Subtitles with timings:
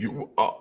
[0.00, 0.56] You are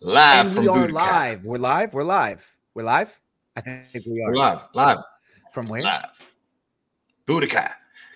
[0.00, 1.44] live and from we are live.
[1.44, 1.92] We're live.
[1.92, 2.56] We're live.
[2.72, 3.20] We're live.
[3.56, 4.98] I think we are We're live, live,
[5.52, 5.82] from where?
[5.82, 6.24] live.
[7.26, 7.72] Budokai.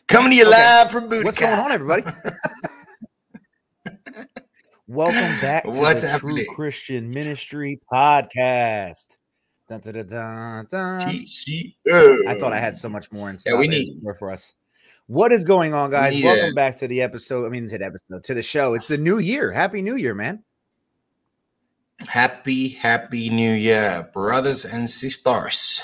[0.07, 0.51] Coming to you Okay.
[0.53, 1.25] live from Budokai.
[1.25, 2.05] What's going on, everybody?
[4.87, 6.45] Welcome back to What's the happening?
[6.45, 9.17] True Christian Ministry Podcast.
[9.69, 10.69] Dun, dun, dun.
[10.71, 13.89] I thought I had so much more in Yeah, we need-
[14.21, 14.55] for us.
[15.07, 16.15] What is going on, guys?
[16.15, 17.45] need Welcome back to the episode.
[17.45, 18.75] I mean, to the episode, to the show.
[18.75, 19.53] It's the new year.
[19.53, 20.43] Happy New Year, man.
[22.09, 25.83] Happy, happy new year, brothers and sisters.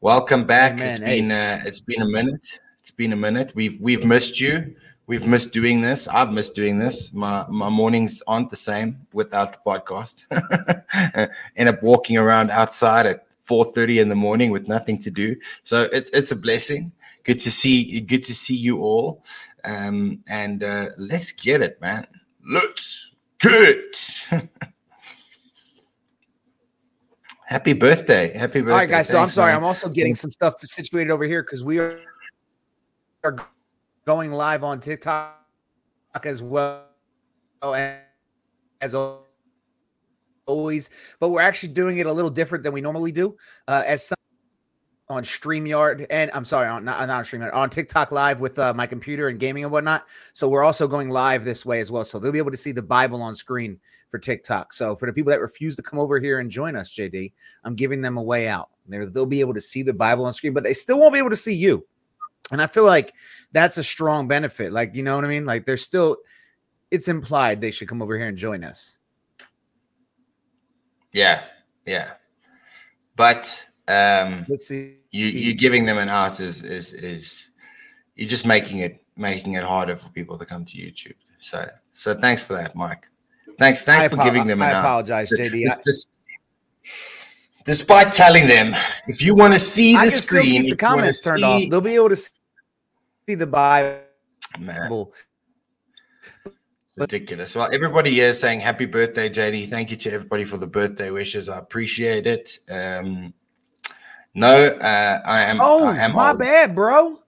[0.00, 0.72] Welcome back.
[0.72, 0.88] Amen.
[0.88, 1.20] It's Hey.
[1.20, 2.60] been uh, it's been a minute.
[2.80, 3.52] It's been a minute.
[3.54, 4.74] We've we've missed you.
[5.06, 6.08] We've missed doing this.
[6.08, 7.12] I've missed doing this.
[7.12, 10.24] My my mornings aren't the same without the podcast.
[11.56, 15.36] End up walking around outside at 4:30 in the morning with nothing to do.
[15.64, 16.92] So it's it's a blessing.
[17.24, 19.24] Good to see good to see you all.
[19.64, 22.06] Um, and uh, let's get it, man.
[22.48, 24.22] Let's get it.
[27.46, 28.36] Happy birthday.
[28.36, 28.72] Happy birthday.
[28.72, 29.08] All right, guys.
[29.08, 29.52] So I'm sorry.
[29.52, 29.58] man.
[29.58, 32.00] I'm also getting some stuff situated over here because we are,
[33.24, 33.36] are
[34.06, 35.44] going live on TikTok
[36.24, 36.84] as well
[37.62, 38.94] as
[40.46, 43.36] always, but we're actually doing it a little different than we normally do.
[43.68, 44.16] Uh, as some
[45.08, 48.72] on StreamYard, and I'm sorry, on not, not on StreamYard, on TikTok Live with uh,
[48.74, 50.06] my computer and gaming and whatnot.
[50.32, 52.04] So we're also going live this way as well.
[52.04, 53.78] So they'll be able to see the Bible on screen
[54.10, 54.72] for TikTok.
[54.72, 57.32] So for the people that refuse to come over here and join us, JD,
[57.64, 58.70] I'm giving them a way out.
[58.86, 61.18] They're, they'll be able to see the Bible on screen, but they still won't be
[61.18, 61.86] able to see you.
[62.50, 63.14] And I feel like
[63.52, 64.72] that's a strong benefit.
[64.72, 65.46] Like, you know what I mean?
[65.46, 66.18] Like, they're still,
[66.90, 68.98] it's implied they should come over here and join us.
[71.12, 71.44] Yeah,
[71.86, 72.12] yeah.
[73.16, 74.96] But um Let's see.
[75.10, 77.48] you you giving them an out is is is
[78.14, 81.14] you're just making it making it harder for people to come to YouTube.
[81.38, 83.08] So so thanks for that, Mike.
[83.58, 84.80] Thanks thanks I, for apo- giving them I an out.
[84.84, 85.50] apologize, JD.
[85.50, 86.06] Dis- dis-
[87.64, 88.74] Despite telling them,
[89.06, 91.70] if you want to see the screen, keep the comments turned see- off.
[91.70, 94.00] They'll be able to see the Bible.
[94.58, 95.06] Man,
[96.96, 97.54] ridiculous.
[97.54, 99.68] Well, everybody here is saying happy birthday, JD.
[99.68, 101.48] Thank you to everybody for the birthday wishes.
[101.48, 102.58] I appreciate it.
[102.68, 103.32] Um,
[104.34, 105.58] no, uh, I am.
[105.60, 106.38] Oh, I am my old.
[106.38, 107.18] bad, bro.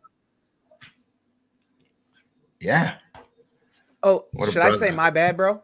[2.61, 2.97] Yeah.
[4.03, 5.63] Oh, What should I say my bad, bro?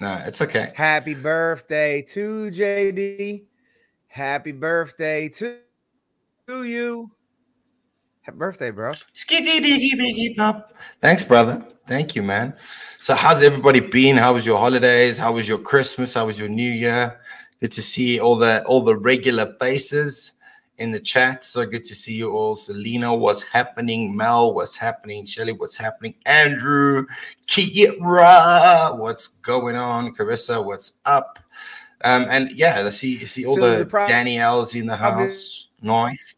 [0.00, 0.72] No, it's okay.
[0.76, 3.44] Happy birthday to JD.
[4.06, 5.58] Happy birthday to,
[6.46, 7.10] to you.
[8.22, 8.92] Happy birthday, bro.
[8.92, 10.72] Skitty diggy pop.
[11.00, 11.66] Thanks, brother.
[11.86, 12.54] Thank you, man.
[13.02, 14.16] So, how's everybody been?
[14.16, 15.18] How was your holidays?
[15.18, 16.14] How was your Christmas?
[16.14, 17.20] How was your New Year?
[17.60, 20.32] Good to see all the all the regular faces
[20.78, 21.44] in the chat.
[21.44, 22.56] So good to see you all.
[22.56, 24.16] Selena, what's happening?
[24.16, 25.26] Mel, what's happening?
[25.26, 26.14] Shelly, what's happening?
[26.24, 27.06] Andrew,
[27.46, 30.14] Kira, what's going on?
[30.14, 31.38] Carissa, what's up?
[32.02, 34.96] Um, and yeah, I see, I see all So the, the pro- Danielles in the
[34.96, 35.68] house.
[35.82, 36.36] Nice.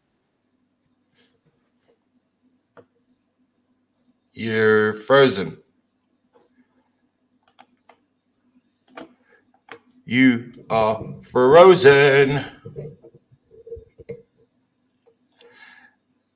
[4.33, 5.57] You're frozen.
[10.05, 12.43] You are frozen.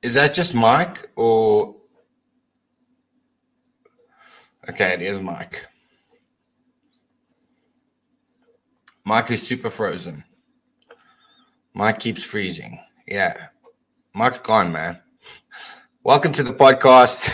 [0.06, 1.74] Is that just Mike or?
[4.68, 5.66] Okay, it is Mike.
[9.02, 10.22] Mike is super frozen.
[11.74, 12.78] Mike keeps freezing.
[13.08, 13.48] Yeah.
[14.14, 15.00] Mike's gone, man.
[16.04, 17.26] Welcome to the podcast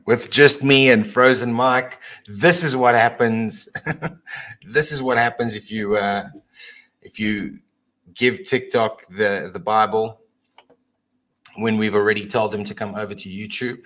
[0.06, 1.98] with just me and frozen Mike.
[2.26, 3.70] This is what happens.
[4.68, 6.28] this is what happens if you uh
[7.00, 7.60] if you
[8.12, 10.21] give TikTok the the Bible
[11.56, 13.84] when we've already told him to come over to YouTube.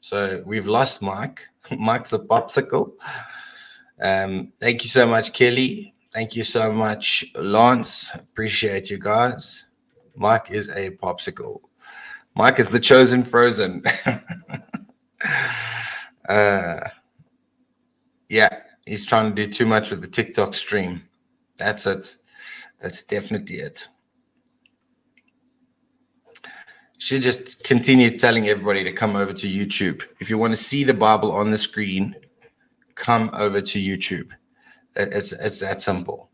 [0.00, 1.46] So we've lost Mike.
[1.78, 2.92] Mike's a popsicle.
[4.02, 5.94] Um, thank you so much, Kelly.
[6.12, 8.14] Thank you so much, Lance.
[8.14, 9.66] Appreciate you guys.
[10.14, 11.60] Mike is a popsicle.
[12.34, 13.82] Mike is the chosen frozen.
[16.28, 16.80] uh,
[18.28, 21.02] yeah, he's trying to do too much with the TikTok stream.
[21.56, 22.16] That's it.
[22.80, 23.88] That's definitely it.
[27.04, 30.04] Should just continue telling everybody to come over to YouTube.
[30.20, 32.16] If you want to see the Bible on the screen,
[32.94, 34.30] come over to YouTube.
[34.96, 36.30] It's it's that simple.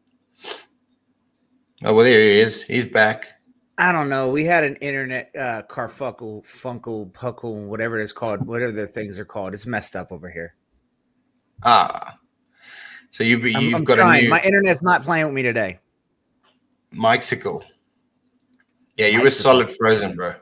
[1.82, 2.62] Oh well, there he is.
[2.62, 3.40] He's back.
[3.78, 4.30] I don't know.
[4.30, 9.24] We had an internet uh carfuckle, funkle, puckle, whatever it's called, whatever the things are
[9.24, 9.54] called.
[9.54, 10.54] It's messed up over here.
[11.64, 12.16] Ah,
[13.10, 14.20] so you've I'm, you've I'm got trying.
[14.20, 15.80] a new My internet's not playing with me today.
[16.92, 17.64] Mike-sicle.
[18.96, 19.42] Yeah, you were Mike-sicle.
[19.42, 20.36] solid frozen, bro.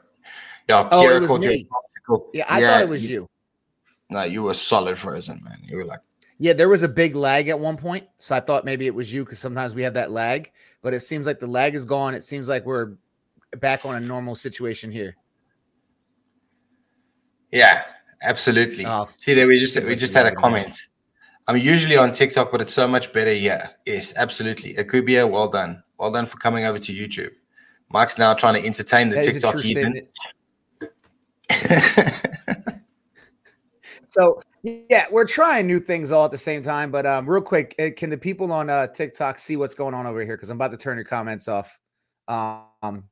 [0.69, 1.69] Yeah, Oh, it was you me.
[2.33, 3.29] Yeah, I thought it was you.
[4.11, 5.59] No, you were solid frozen, man.
[5.63, 6.01] You were like,
[6.39, 9.13] Yeah, there was a big lag at one point, so I thought maybe it was
[9.13, 10.51] you because sometimes we have that lag.
[10.83, 12.15] But it seems like the lag is gone.
[12.15, 12.95] It seems like we're
[13.59, 15.17] back on a normal situation here.
[17.51, 17.85] Yeah,
[18.23, 18.87] absolutely.
[18.87, 20.79] Oh, See, there we just we just had a comment.
[21.47, 23.33] I'm usually on TikTok, but it's so much better.
[23.33, 24.75] Yeah, yes, absolutely.
[24.75, 27.31] Akubia, well done, well done for coming over to YouTube.
[27.91, 30.09] Mike's now trying to entertain the that TikTok heathen.
[34.09, 36.91] so yeah, we're trying new things all at the same time.
[36.91, 40.07] But um, real quick, eh, can the people on uh, TikTok see what's going on
[40.07, 40.37] over here?
[40.37, 41.79] Because I'm about to turn your comments off.
[42.27, 43.05] Um,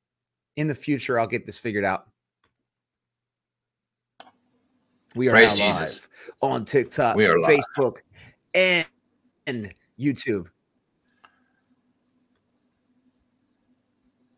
[0.56, 2.09] in the future, I'll get this figured out.
[5.15, 6.09] We are Praise now live Jesus.
[6.43, 7.97] on TikTok, we are Facebook,
[8.55, 8.87] and,
[9.47, 10.47] and YouTube.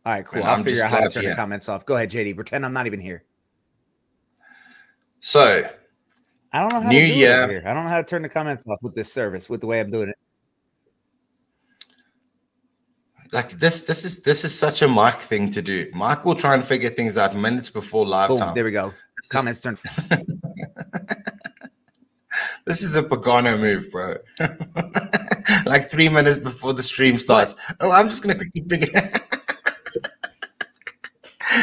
[0.07, 0.45] All right, cool.
[0.45, 1.31] I'll figure out how to turn here.
[1.33, 1.85] the comments off.
[1.85, 2.35] Go ahead, JD.
[2.37, 3.25] Pretend I'm not even here.
[5.21, 5.69] So,
[6.53, 7.43] I don't know how New to do year.
[7.43, 7.63] it here.
[7.67, 9.81] I don't know how to turn the comments off with this service, with the way
[9.81, 10.19] I'm doing it.
[13.31, 15.91] Like this, this is this is such a Mike thing to do.
[15.93, 18.55] Mike will try and figure things out minutes before live Boom, time.
[18.55, 18.95] There we go.
[19.19, 19.77] This comments turn.
[22.65, 24.17] this is a Pagano move, bro.
[25.67, 27.55] like three minutes before the stream starts.
[27.81, 29.13] Oh, I'm just gonna quickly figure.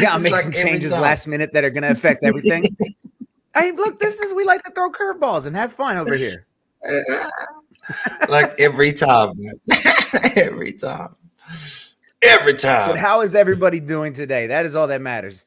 [0.02, 2.76] Yeah, I'll make like some changes last minute that are going to affect everything.
[3.56, 6.46] Hey, look, this is we like to throw curveballs and have fun over here.
[8.30, 9.34] like every time,
[10.36, 11.16] every time,
[12.22, 12.90] every time.
[12.92, 14.48] But how is everybody doing today?
[14.48, 15.46] That is all that matters.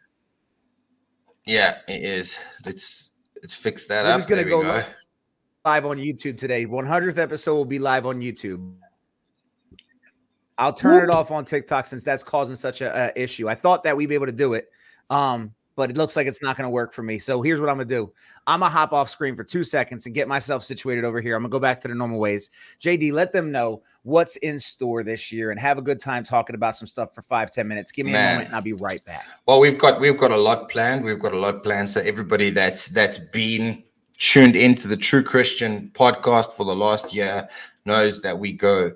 [1.45, 2.39] Yeah, it is.
[2.65, 3.13] Let's
[3.43, 4.19] let's fix that We're up.
[4.19, 4.85] Just gonna go, go
[5.65, 6.67] live on YouTube today.
[6.67, 8.75] 100th episode will be live on YouTube.
[10.57, 11.05] I'll turn Whoop.
[11.05, 13.49] it off on TikTok since that's causing such a, a, issue.
[13.49, 14.69] I thought that we'd be able to do it,
[15.09, 17.21] um, but it looks like it's not going to work for me.
[17.21, 18.13] So here's what I'm going to do.
[18.49, 21.37] I'm going to hop off screen for two seconds and get myself situated over here.
[21.37, 22.51] I'm going to go back to the normal ways.
[22.81, 26.57] JD, let them know what's in store this year and have a good time talking
[26.57, 27.93] about some stuff for five ten minutes.
[27.93, 28.27] Give me Man.
[28.27, 29.25] a moment and I'll be right back.
[29.47, 31.05] Well, we've got we've got a lot planned.
[31.05, 31.89] We've got a lot planned.
[31.89, 33.85] So everybody that's that's been
[34.19, 37.49] tuned into the True Christian podcast for the last year
[37.85, 38.95] knows that we go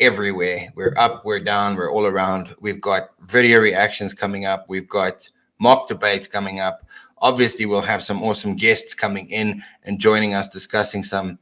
[0.00, 0.72] everywhere.
[0.74, 2.56] We're up, we're down, we're all around.
[2.58, 4.64] We've got video reactions coming up.
[4.68, 5.28] We've got
[5.58, 6.86] mock debates coming up.
[7.18, 11.38] Obviously, we'll have some awesome guests coming in and joining us discussing some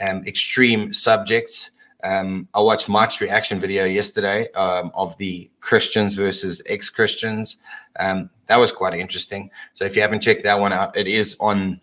[0.00, 1.70] um, extreme subjects.
[2.04, 7.56] Um, I watched Mike's reaction video yesterday um, of the Christians versus ex Christians.
[7.98, 9.50] Um, that was quite interesting.
[9.74, 11.80] So if you haven't checked that one out, it is on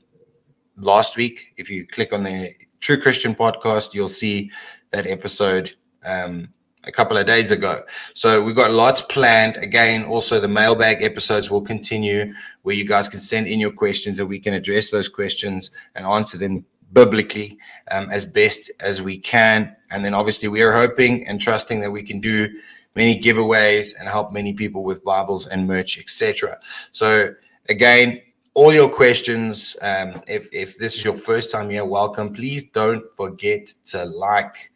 [0.78, 1.54] last week.
[1.58, 4.52] If you click on the True Christian podcast, you'll see
[4.92, 5.74] that episode
[6.06, 6.50] um,
[6.86, 7.84] a couple of days ago.
[8.14, 9.58] So we've got lots planned.
[9.58, 12.34] Again, also the mailbag episodes will continue
[12.64, 16.06] where you guys can send in your questions and we can address those questions and
[16.06, 17.58] answer them biblically
[17.92, 19.76] um, as best as we can.
[19.92, 22.50] And then obviously we are hoping and trusting that we can do
[22.96, 26.60] many giveaways and help many people with Bibles and merch, etc.
[26.92, 27.34] So
[27.70, 28.22] again,
[28.54, 29.76] all your questions.
[29.82, 32.34] Um, if if this is your first time here, welcome.
[32.34, 34.72] Please don't forget to like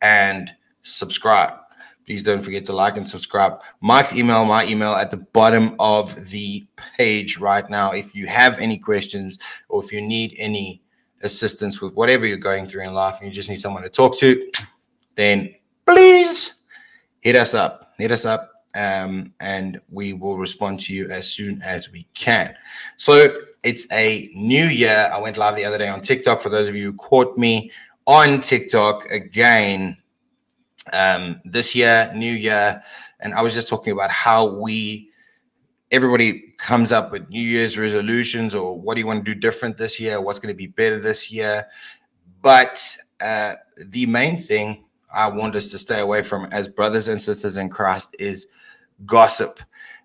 [0.00, 0.50] and
[0.82, 1.54] subscribe.
[2.06, 3.60] Please don't forget to like and subscribe.
[3.80, 6.66] Mike's email, my email at the bottom of the
[6.96, 7.92] page right now.
[7.92, 9.38] If you have any questions
[9.68, 10.82] or if you need any
[11.22, 14.18] assistance with whatever you're going through in life and you just need someone to talk
[14.18, 14.50] to,
[15.14, 15.54] then
[15.86, 16.62] please
[17.20, 17.92] hit us up.
[17.98, 22.54] Hit us up um, and we will respond to you as soon as we can.
[22.96, 25.10] So it's a new year.
[25.12, 26.40] I went live the other day on TikTok.
[26.40, 27.70] For those of you who caught me
[28.06, 29.96] on TikTok again,
[30.92, 32.82] um, this year, new year,
[33.20, 35.10] and I was just talking about how we
[35.90, 39.76] everybody comes up with New Year's resolutions or what do you want to do different
[39.76, 40.20] this year?
[40.20, 41.66] What's going to be better this year?
[42.42, 47.20] But uh, the main thing I want us to stay away from as brothers and
[47.20, 48.46] sisters in Christ is
[49.04, 49.60] gossip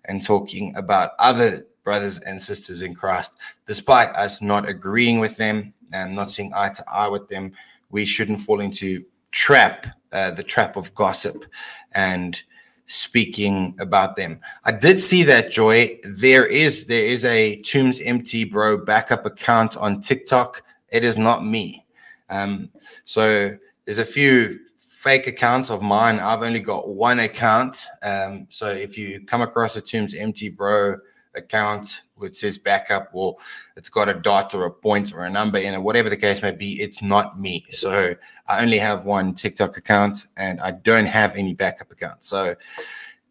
[0.06, 3.34] and talking about other brothers and sisters in Christ,
[3.66, 7.52] despite us not agreeing with them and not seeing eye to eye with them.
[7.90, 9.04] We shouldn't fall into
[9.36, 11.44] trap uh, the trap of gossip
[11.92, 12.40] and
[12.86, 14.40] speaking about them.
[14.64, 15.98] I did see that Joy.
[16.04, 20.62] There is there is a Tombs Empty Bro backup account on TikTok.
[20.88, 21.84] It is not me.
[22.30, 22.70] Um,
[23.04, 26.18] so there's a few fake accounts of mine.
[26.18, 27.84] I've only got one account.
[28.02, 30.96] Um, so if you come across a Tombs Empty Bro
[31.34, 33.36] account which says backup or
[33.76, 36.42] it's got a dot or a point or a number in it, whatever the case
[36.42, 37.66] may be, it's not me.
[37.70, 38.14] So
[38.46, 42.24] I only have one TikTok account and I don't have any backup account.
[42.24, 42.54] So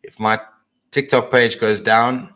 [0.04, 0.40] if my
[0.92, 2.34] TikTok page goes down,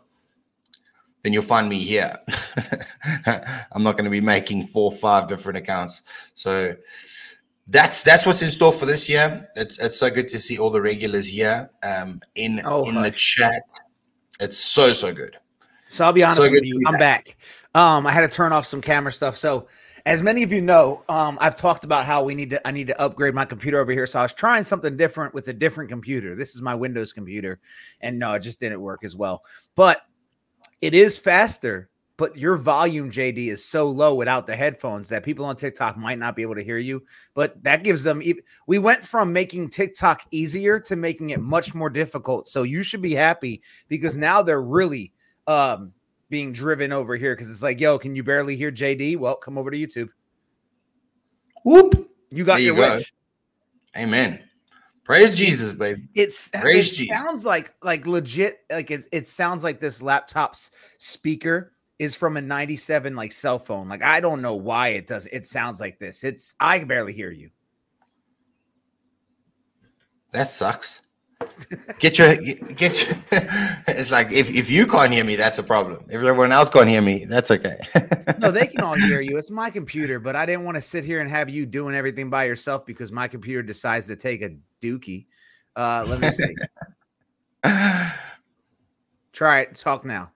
[1.22, 2.16] then you'll find me here.
[3.72, 6.02] I'm not going to be making four or five different accounts.
[6.34, 6.76] So
[7.66, 9.48] that's that's what's in store for this year.
[9.54, 13.10] It's it's so good to see all the regulars here um, in oh, in the
[13.10, 13.62] chat.
[14.40, 15.36] It's so so good.
[15.90, 17.36] So I'll be honest so with you, I'm back.
[17.74, 19.36] Um, I had to turn off some camera stuff.
[19.36, 19.66] So
[20.06, 22.86] as many of you know, um, I've talked about how we need to I need
[22.86, 24.06] to upgrade my computer over here.
[24.06, 26.36] So I was trying something different with a different computer.
[26.36, 27.58] This is my Windows computer,
[28.00, 29.42] and no, it just didn't work as well.
[29.74, 30.02] But
[30.80, 35.46] it is faster but your volume JD is so low without the headphones that people
[35.46, 37.02] on TikTok might not be able to hear you
[37.34, 38.22] but that gives them
[38.66, 43.00] we went from making TikTok easier to making it much more difficult so you should
[43.00, 45.14] be happy because now they're really
[45.50, 45.92] um
[46.28, 49.58] being driven over here because it's like yo can you barely hear JD well come
[49.58, 50.10] over to YouTube
[51.64, 53.12] whoop you got there your you wish
[53.96, 54.40] amen
[55.10, 56.08] Praise Jesus, baby.
[56.14, 57.18] It's Praise it Jesus.
[57.18, 62.40] sounds like like legit like it, it sounds like this laptop's speaker is from a
[62.40, 63.88] 97 like cell phone.
[63.88, 66.22] Like I don't know why it does it sounds like this.
[66.22, 67.50] It's I can barely hear you.
[70.30, 71.00] That sucks.
[71.98, 73.16] Get your get your,
[73.88, 76.04] it's like if, if you can't hear me, that's a problem.
[76.08, 77.76] If everyone else can't hear me, that's okay.
[78.38, 79.36] no, they can all hear you.
[79.36, 82.30] It's my computer, but I didn't want to sit here and have you doing everything
[82.30, 85.26] by yourself because my computer decides to take a dookie.
[85.76, 86.54] Uh let me see.
[89.32, 89.74] Try it.
[89.74, 90.32] Talk now.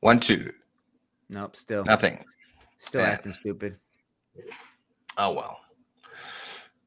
[0.00, 0.52] One, two.
[1.28, 2.22] Nope, still nothing.
[2.78, 3.08] Still yeah.
[3.08, 3.78] acting stupid.
[5.16, 5.63] Oh well.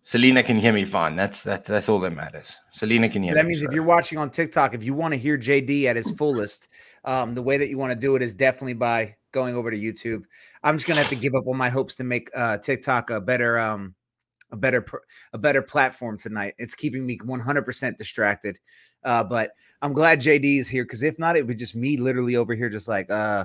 [0.07, 1.17] Selena can hear me fine.
[1.17, 2.61] That's that's that's all that matters.
[2.71, 3.43] Selena can hear that me.
[3.43, 3.67] That means so.
[3.67, 6.69] if you're watching on TikTok, if you want to hear JD at his fullest,
[7.03, 9.77] um, the way that you want to do it is definitely by going over to
[9.77, 10.23] YouTube.
[10.63, 13.19] I'm just gonna have to give up on my hopes to make uh, TikTok a
[13.19, 13.95] better um,
[14.49, 14.85] a better
[15.33, 16.53] a better platform tonight.
[16.57, 18.57] It's keeping me 100% distracted.
[19.03, 22.37] Uh, but I'm glad JD is here because if not, it would just me literally
[22.37, 23.43] over here, just like, uh,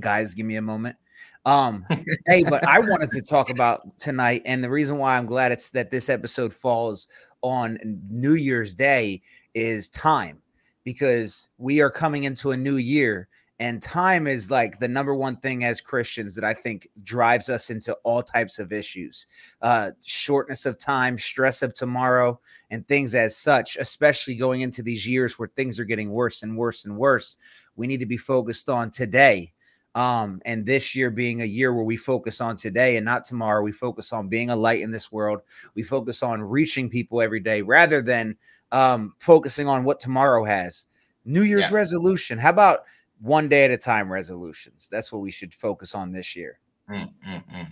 [0.00, 0.96] guys, give me a moment.
[1.44, 1.84] Um,
[2.26, 5.70] hey, but I wanted to talk about tonight, and the reason why I'm glad it's
[5.70, 7.08] that this episode falls
[7.42, 7.78] on
[8.10, 9.22] New Year's Day
[9.54, 10.42] is time
[10.84, 13.28] because we are coming into a new year
[13.60, 17.70] and time is like the number one thing as Christians that I think drives us
[17.70, 19.26] into all types of issues.
[19.60, 22.38] Uh, shortness of time, stress of tomorrow,
[22.70, 26.56] and things as such, especially going into these years where things are getting worse and
[26.56, 27.36] worse and worse.
[27.74, 29.52] We need to be focused on today.
[29.98, 33.62] Um, and this year being a year where we focus on today and not tomorrow,
[33.62, 35.40] we focus on being a light in this world.
[35.74, 38.36] We focus on reaching people every day rather than
[38.70, 40.86] um, focusing on what tomorrow has.
[41.24, 41.74] New Year's yeah.
[41.74, 42.38] resolution.
[42.38, 42.84] How about
[43.20, 44.88] one day at a time resolutions.
[44.90, 46.60] That's what we should focus on this year.
[46.88, 47.68] Mm, mm, mm.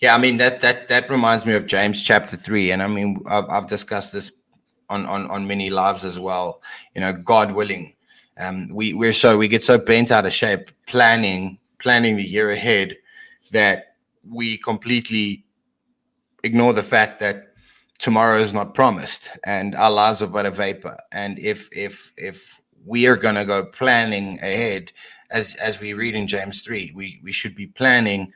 [0.00, 3.22] Yeah, I mean that that that reminds me of James chapter three, and I mean
[3.26, 4.32] I've, I've discussed this
[4.88, 6.60] on on on many lives as well.
[6.94, 7.94] You know, God willing,
[8.42, 12.50] um, we we're so we get so bent out of shape planning planning the year
[12.50, 12.96] ahead
[13.50, 13.96] that
[14.28, 15.44] we completely
[16.44, 17.54] ignore the fact that
[17.98, 20.98] tomorrow is not promised and our lives are but a vapor.
[21.12, 24.92] And if if if we are going to go planning ahead
[25.30, 28.32] as as we read in James 3 we we should be planning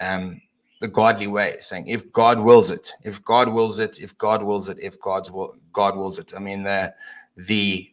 [0.00, 0.40] um
[0.80, 4.68] the godly way saying if God wills it if God wills it if God wills
[4.68, 6.32] it if God's will God wills it.
[6.34, 6.94] I mean the
[7.36, 7.92] the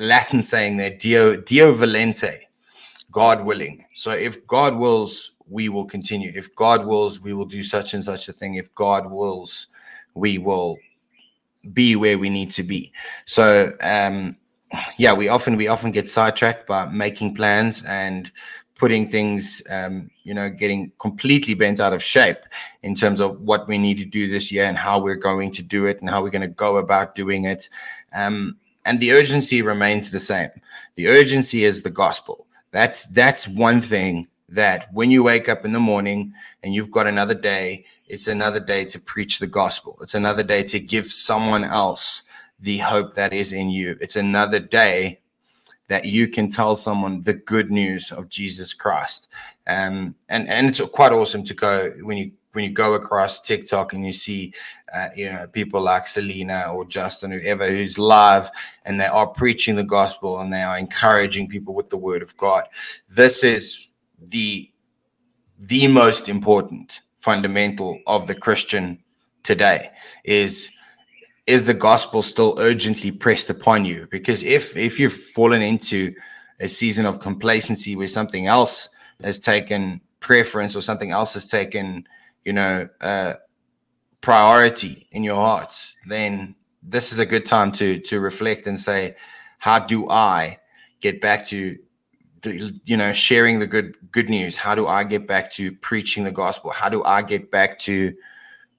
[0.00, 2.40] latin saying there Deo Deo volente
[3.12, 3.84] God willing.
[3.94, 6.32] So if God wills we will continue.
[6.34, 8.54] If God wills we will do such and such a thing.
[8.54, 9.66] If God wills
[10.14, 10.78] we will
[11.72, 12.92] be where we need to be.
[13.26, 14.36] So um
[14.96, 18.30] yeah, we often we often get sidetracked by making plans and
[18.80, 22.38] putting things, um, you know, getting completely bent out of shape
[22.82, 25.62] in terms of what we need to do this year and how we're going to
[25.62, 27.68] do it and how we're going to go about doing it.
[28.14, 30.50] Um, and the urgency remains the same.
[30.96, 32.46] The urgency is the gospel.
[32.70, 36.32] That's that's one thing that when you wake up in the morning
[36.62, 39.98] and you've got another day, it's another day to preach the gospel.
[40.00, 42.22] It's another day to give someone else
[42.58, 43.96] the hope that is in you.
[44.00, 45.20] It's another day
[45.88, 49.28] that you can tell someone the good news of Jesus Christ.
[49.66, 53.92] Um, and and it's quite awesome to go when you when you go across TikTok
[53.92, 54.52] and you see,
[54.92, 58.50] uh, you know, people like Selena or Justin, whoever who's live,
[58.84, 62.36] and they are preaching the gospel and they are encouraging people with the word of
[62.36, 62.64] God.
[63.08, 63.88] This is
[64.20, 64.70] the
[65.58, 68.98] the most important fundamental of the Christian
[69.42, 69.90] today
[70.24, 70.70] is
[71.46, 74.06] is the gospel still urgently pressed upon you?
[74.10, 76.14] Because if if you've fallen into
[76.60, 78.88] a season of complacency where something else
[79.22, 82.06] has taken preference or something else has taken,
[82.44, 83.34] you know, uh,
[84.20, 89.16] priority in your hearts, then this is a good time to to reflect and say,
[89.58, 90.58] how do I
[91.00, 91.78] get back to
[92.44, 94.56] you know sharing the good good news?
[94.56, 96.70] How do i get back to preaching the gospel?
[96.70, 98.14] How do i get back to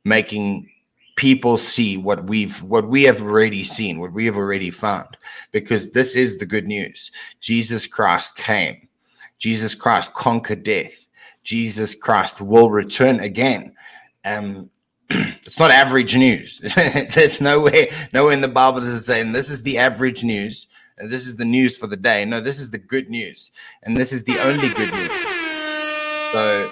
[0.04, 0.68] making
[1.16, 5.18] people see what we've what we have already seen what we have already found?
[5.52, 7.12] Because this is the good news.
[7.40, 8.88] Jesus christ came.
[9.38, 11.01] Jesus christ conquered death
[11.44, 13.74] jesus christ will return again.
[14.26, 14.70] Um
[15.10, 16.60] it's not average news.
[17.14, 20.68] There's nowhere nowhere in the bible does it say and this is the average news
[20.98, 22.26] and this is the news for the day.
[22.26, 23.52] No this is the good news
[23.84, 25.12] and this is the only good news.
[26.32, 26.72] So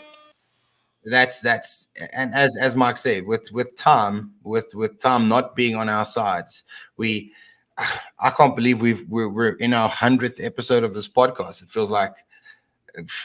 [1.06, 5.76] that's that's and as as Mark said, with with Tom, with with Tom not being
[5.76, 6.64] on our sides,
[6.98, 7.34] we
[8.20, 11.62] I can't believe we've we're, we're in our hundredth episode of this podcast.
[11.62, 12.16] It feels like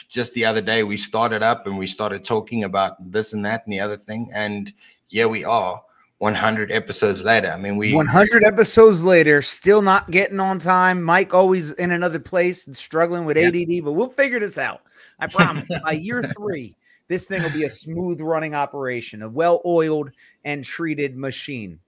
[0.08, 3.64] just the other day we started up and we started talking about this and that
[3.64, 4.72] and the other thing, and
[5.08, 5.82] here we are.
[6.18, 7.50] 100 episodes later.
[7.50, 11.02] I mean, we 100 episodes later, still not getting on time.
[11.02, 13.48] Mike always in another place and struggling with yeah.
[13.48, 14.82] ADD, but we'll figure this out.
[15.18, 15.68] I promise.
[15.84, 16.76] By year three,
[17.08, 20.12] this thing will be a smooth running operation, a well oiled
[20.44, 21.78] and treated machine.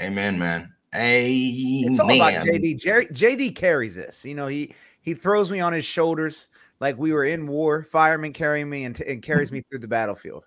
[0.00, 0.72] Amen, man.
[0.94, 1.90] Amen.
[1.90, 2.80] It's all about JD.
[2.80, 4.24] Jerry, JD carries this.
[4.24, 6.48] You know, he he throws me on his shoulders
[6.80, 7.82] like we were in war.
[7.82, 10.44] Fireman carrying me and, and carries me through the battlefield.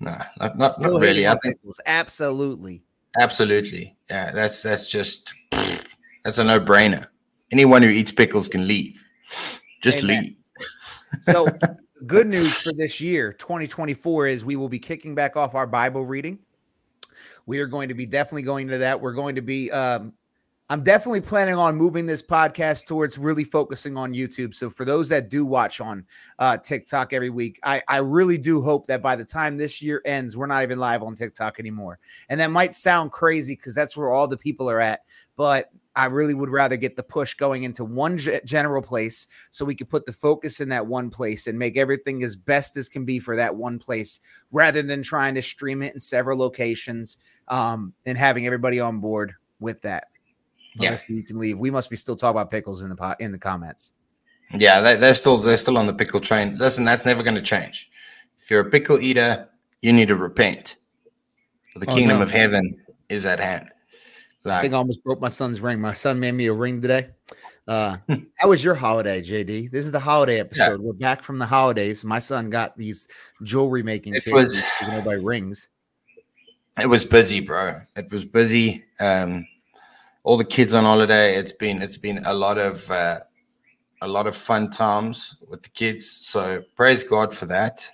[0.00, 1.28] Nah, not, not, not really.
[1.28, 2.82] I think absolutely,
[3.20, 3.96] absolutely.
[4.10, 5.32] Yeah, that's that's just
[6.24, 7.06] that's a no brainer.
[7.52, 9.04] Anyone who eats pickles can leave.
[9.80, 10.22] Just Amen.
[10.22, 10.36] leave.
[11.22, 11.46] So
[12.06, 16.04] good news for this year, 2024, is we will be kicking back off our Bible
[16.04, 16.38] reading.
[17.46, 19.00] We are going to be definitely going to that.
[19.00, 20.14] We're going to be um,
[20.72, 24.54] I'm definitely planning on moving this podcast towards really focusing on YouTube.
[24.54, 26.06] So for those that do watch on
[26.38, 30.00] uh, TikTok every week, I, I really do hope that by the time this year
[30.06, 31.98] ends, we're not even live on TikTok anymore.
[32.30, 35.00] And that might sound crazy because that's where all the people are at.
[35.36, 39.66] But I really would rather get the push going into one g- general place so
[39.66, 42.88] we could put the focus in that one place and make everything as best as
[42.88, 44.20] can be for that one place
[44.52, 49.34] rather than trying to stream it in several locations um, and having everybody on board
[49.60, 50.04] with that.
[50.74, 51.58] Yeah, you can leave.
[51.58, 53.92] We must be still talking about pickles in the pot in the comments.
[54.54, 56.56] Yeah, they, they're still they're still on the pickle train.
[56.58, 57.90] Listen, that's never going to change.
[58.40, 59.48] If you're a pickle eater,
[59.80, 60.76] you need to repent.
[61.76, 62.24] The oh, kingdom no.
[62.24, 63.70] of heaven is at hand.
[64.44, 65.80] Like, I think I almost broke my son's ring.
[65.80, 67.08] My son made me a ring today.
[67.68, 67.98] Uh,
[68.36, 69.70] how was your holiday, JD?
[69.70, 70.80] This is the holiday episode.
[70.80, 70.86] Yeah.
[70.86, 72.04] We're back from the holidays.
[72.04, 73.06] My son got these
[73.44, 75.68] jewelry making it was by rings.
[76.80, 77.82] It was busy, bro.
[77.96, 78.84] It was busy.
[78.98, 79.46] Um,
[80.24, 81.36] all the kids on holiday.
[81.36, 83.20] It's been it's been a lot of uh,
[84.00, 86.08] a lot of fun times with the kids.
[86.10, 87.88] So praise God for that.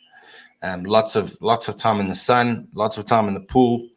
[0.63, 3.89] Um, lots of lots of time in the sun, lots of time in the pool.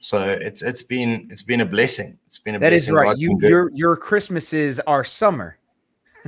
[0.00, 2.18] So it's it's been it's been a blessing.
[2.26, 2.94] It's been a that blessing.
[2.94, 3.18] is right.
[3.18, 5.56] You your your Christmases are summer.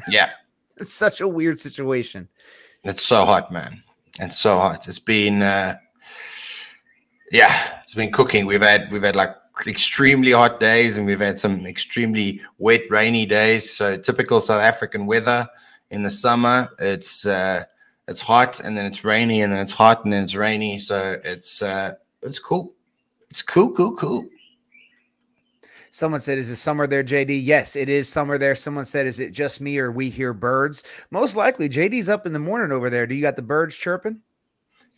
[0.09, 0.31] Yeah,
[0.77, 2.29] it's such a weird situation.
[2.85, 3.83] It's so hot, man.
[4.21, 4.89] It's so hot.
[4.89, 5.77] It's been uh,
[7.33, 8.47] yeah, it's been cooking.
[8.47, 9.35] We've had we've had like
[9.67, 13.71] extremely hot days and we've had some extremely wet, rainy days.
[13.71, 15.49] So typical South African weather
[15.91, 16.69] in the summer.
[16.79, 17.65] It's uh,
[18.09, 20.79] it's hot and then it's rainy and then it's hot and then it's rainy.
[20.79, 21.93] So it's uh,
[22.23, 22.75] it's cool.
[23.31, 24.25] It's cool, cool, cool.
[25.91, 27.41] Someone said, Is it summer there, JD?
[27.45, 28.55] Yes, it is summer there.
[28.55, 30.85] Someone said, Is it just me or we hear birds?
[31.11, 33.07] Most likely, JD's up in the morning over there.
[33.07, 34.21] Do you got the birds chirping?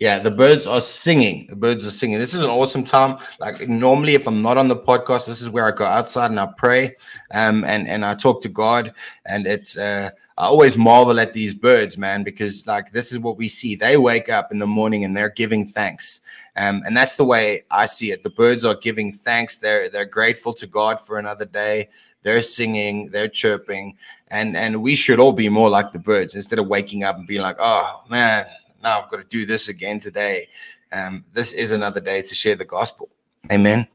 [0.02, 1.46] Yeah, the birds are singing.
[1.46, 2.18] The birds are singing.
[2.18, 3.18] This is an awesome time.
[3.38, 6.40] Like normally, if I'm not on the podcast, this is where I go outside and
[6.40, 6.96] I pray,
[7.30, 8.94] um, and and I talk to God.
[9.26, 13.36] And it's uh, I always marvel at these birds, man, because like this is what
[13.36, 13.76] we see.
[13.76, 16.18] They wake up in the morning and they're giving thanks.
[16.56, 18.24] Um, and that's the way I see it.
[18.24, 19.58] The birds are giving thanks.
[19.58, 21.90] They're they're grateful to God for another day.
[22.24, 23.96] They're singing, they're chirping,
[24.32, 27.26] and and we should all be more like the birds instead of waking up and
[27.28, 28.46] being like, oh man,
[28.82, 30.48] now I've got to do this again today.
[30.92, 33.08] Um, this is another day to share the gospel.
[33.50, 33.86] Amen.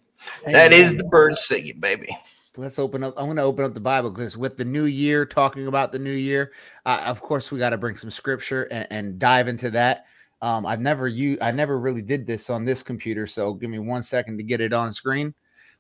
[0.43, 0.53] Amen.
[0.53, 2.17] That is the bird singing, baby
[2.57, 3.13] let's open up.
[3.17, 5.99] I'm going to open up the Bible because with the new year, talking about the
[5.99, 6.51] new year,
[6.85, 10.05] uh, of course, we got to bring some scripture and, and, dive into that.
[10.41, 13.79] Um, I've never you I never really did this on this computer, so give me
[13.79, 15.33] one second to get it on screen.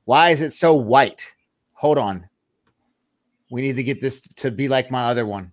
[0.05, 1.23] Why is it so white?
[1.73, 2.27] Hold on.
[3.51, 5.51] We need to get this to be like my other one.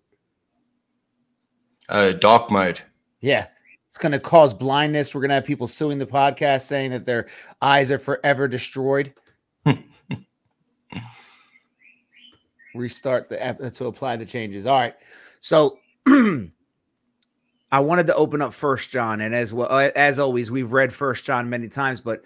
[1.88, 2.80] Uh, dark mode.
[3.24, 3.46] Yeah,
[3.88, 5.14] it's going to cause blindness.
[5.14, 7.28] We're going to have people suing the podcast saying that their
[7.62, 9.14] eyes are forever destroyed.
[12.74, 14.66] Restart the app to apply the changes.
[14.66, 14.94] All right.
[15.40, 16.50] So I
[17.80, 21.24] wanted to open up First John, and as well uh, as always, we've read First
[21.24, 22.24] John many times, but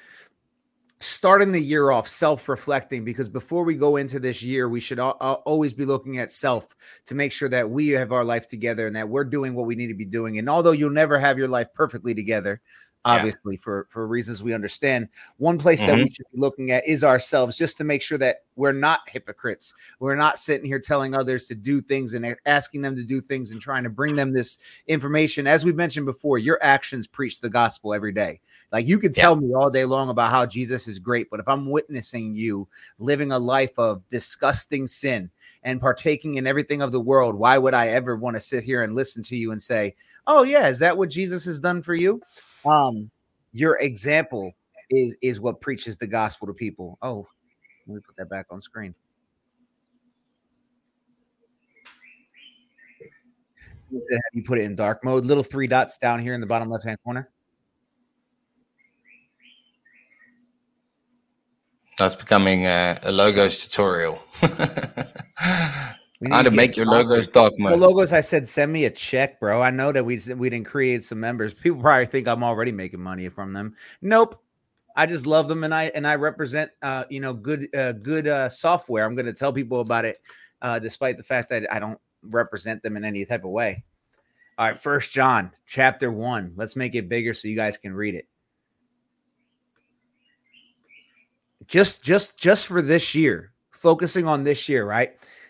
[1.01, 5.73] starting the year off self-reflecting because before we go into this year we should always
[5.73, 6.75] be looking at self
[7.07, 9.77] to make sure that we have our life together and that we're doing what we
[9.77, 10.39] need to be doing.
[10.39, 12.61] And although you'll never have your life perfectly together
[13.05, 13.61] obviously yeah.
[13.63, 15.91] for for reasons we understand one place mm-hmm.
[15.91, 16.13] that we mm-hmm.
[16.13, 20.17] should be looking at is ourselves just to make sure that we're not hypocrites we're
[20.17, 23.61] not sitting here telling others to do things and asking them to do things and
[23.61, 24.59] trying to bring them this
[24.89, 28.41] information as we've mentioned before your actions preach the gospel every day
[28.73, 29.41] like you can tell yeah.
[29.41, 32.67] me all day long about how jesus is great but if i'm witnessing you
[32.99, 35.31] living a life of disgusting sin
[35.63, 38.83] and partaking in everything of the world why would i ever want to sit here
[38.83, 39.95] and listen to you and say
[40.27, 42.21] oh yeah is that what jesus has done for you
[42.64, 43.11] um,
[43.53, 44.53] your example
[44.90, 46.99] is is what preaches the gospel to people.
[47.03, 47.27] Oh,
[47.87, 48.94] let me put that back on screen.
[54.35, 55.25] You put it in dark mode.
[55.25, 57.31] Little three dots down here in the bottom left hand corner.
[61.99, 64.21] That's becoming a, a logos tutorial.
[66.27, 67.73] How to, make your logos dark mode.
[67.73, 69.63] The logos, I said, send me a check, bro.
[69.63, 71.55] I know that we we didn't create some members.
[71.63, 73.75] People probably think I'm already making money from them.
[74.03, 74.43] Nope.
[74.97, 78.27] I just love them, and I and I represent, uh, you know, good uh, good
[78.27, 79.05] uh, software.
[79.05, 80.21] I'm going to tell people about it,
[80.61, 83.85] uh, despite the fact that I don't represent them in any type of way.
[84.59, 86.53] All right, First John chapter one.
[86.57, 88.27] Let's make it bigger so you guys can read it.
[91.69, 95.17] Just just just for this year, focusing on this year, right?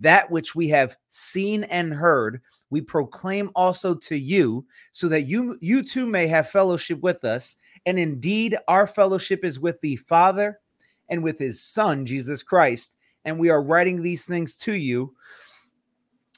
[0.00, 5.56] That which we have seen and heard, we proclaim also to you, so that you
[5.60, 7.56] you too may have fellowship with us.
[7.86, 10.60] And indeed, our fellowship is with the Father
[11.08, 12.96] and with his Son, Jesus Christ.
[13.24, 15.14] And we are writing these things to you.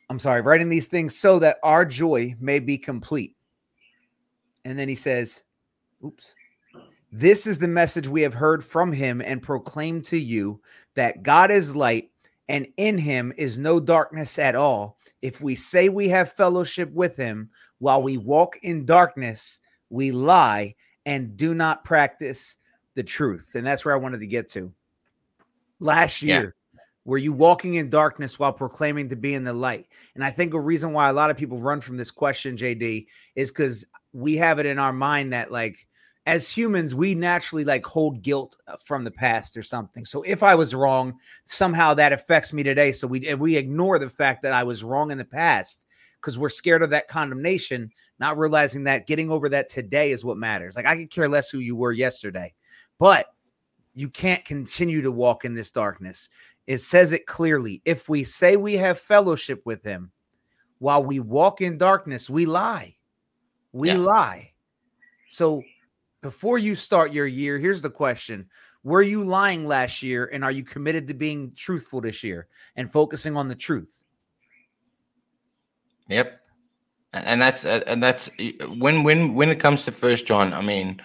[0.09, 3.35] I'm sorry, writing these things so that our joy may be complete.
[4.65, 5.43] And then he says,
[6.05, 6.35] Oops.
[7.13, 10.61] This is the message we have heard from him and proclaimed to you
[10.97, 12.11] that God is light
[12.49, 14.99] and in him is no darkness at all.
[15.23, 20.75] If we say we have fellowship with him while we walk in darkness, we lie
[21.05, 22.57] and do not practice
[22.95, 23.53] the truth.
[23.55, 24.73] And that's where I wanted to get to.
[25.79, 26.81] Last year, yeah.
[27.05, 29.89] were you walking in darkness while proclaiming to be in the light?
[30.15, 33.07] And I think a reason why a lot of people run from this question, JD,
[33.35, 35.87] is because we have it in our mind that, like,
[36.27, 40.05] as humans, we naturally like hold guilt uh, from the past or something.
[40.05, 42.93] So if I was wrong, somehow that affects me today.
[42.93, 45.87] So we we ignore the fact that I was wrong in the past
[46.21, 50.37] because we're scared of that condemnation, not realizing that getting over that today is what
[50.37, 50.75] matters.
[50.75, 52.53] Like I could care less who you were yesterday,
[52.99, 53.27] but
[53.95, 56.29] you can't continue to walk in this darkness.
[56.67, 57.81] It says it clearly.
[57.85, 60.11] If we say we have fellowship with him
[60.81, 62.97] while we walk in darkness, we lie.
[63.73, 63.99] We yeah.
[63.99, 64.53] lie.
[65.29, 65.63] So
[66.27, 68.49] before you start your year, here's the question
[68.83, 70.29] Were you lying last year?
[70.33, 74.03] And are you committed to being truthful this year and focusing on the truth?
[76.09, 76.41] Yep.
[77.13, 78.29] And that's uh, and that's
[78.77, 80.53] when when when it comes to First John.
[80.53, 81.01] I mean,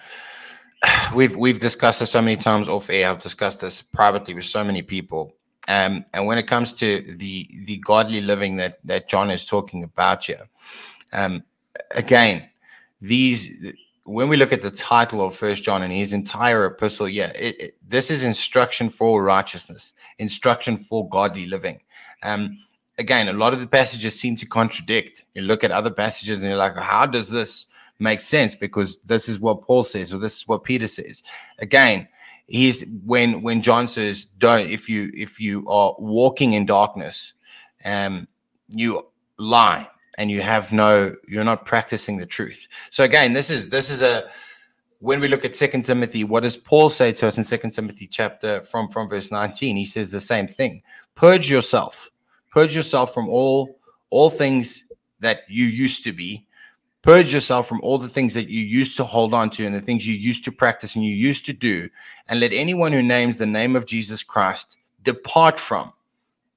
[1.14, 3.08] we've we've discussed this so many times off air.
[3.08, 5.36] I've discussed this privately with so many people.
[5.68, 9.84] Um, and when it comes to the the godly living that that John is talking
[9.84, 10.48] about here,
[11.12, 11.44] um,
[11.92, 12.48] again,
[13.00, 13.48] these
[14.04, 17.60] when we look at the title of First John and his entire epistle, yeah, it,
[17.60, 21.80] it, this is instruction for righteousness, instruction for godly living.
[22.22, 22.58] Um,
[22.98, 25.24] again, a lot of the passages seem to contradict.
[25.34, 28.54] You look at other passages and you're like, how does this make sense?
[28.54, 31.22] Because this is what Paul says, or this is what Peter says.
[31.58, 32.08] Again,
[32.46, 37.34] he's when when John says, "Don't if you if you are walking in darkness,
[37.84, 38.28] um,
[38.68, 39.06] you
[39.38, 39.88] lie."
[40.18, 42.66] And you have no you're not practicing the truth.
[42.90, 44.28] So again this is this is a
[44.98, 48.06] when we look at second timothy what does paul say to us in second timothy
[48.06, 50.82] chapter from from verse 19 he says the same thing.
[51.14, 52.10] Purge yourself.
[52.50, 53.78] Purge yourself from all
[54.10, 54.84] all things
[55.20, 56.46] that you used to be.
[57.02, 59.80] Purge yourself from all the things that you used to hold on to and the
[59.80, 61.88] things you used to practice and you used to do.
[62.28, 65.92] And let anyone who names the name of jesus christ depart from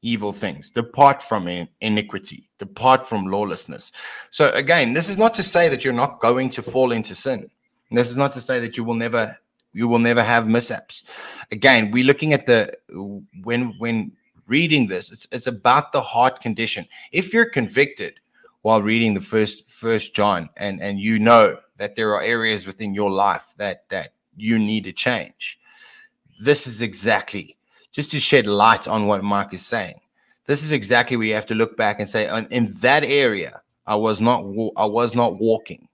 [0.05, 1.47] evil things, depart from
[1.81, 3.91] iniquity, depart from lawlessness.
[4.29, 7.49] So, again, this is not to say that you're not going to fall into sin.
[7.91, 9.37] This is not to say that you will never
[9.73, 11.03] you will never have mishaps.
[11.51, 12.73] Again, we're looking at the
[13.43, 14.11] when when
[14.47, 16.87] reading this, it's it's about the heart condition.
[17.11, 18.19] If you're convicted
[18.61, 22.93] while reading the first first John and and you know that there are areas within
[22.93, 25.59] your life that that you need to change.
[26.41, 27.57] This is exactly
[27.95, 30.01] just to shed light on what Mark is saying.
[30.47, 33.95] This is exactly where you have to look back and say, in that area, I
[33.95, 34.43] was not
[34.75, 35.87] I was not walking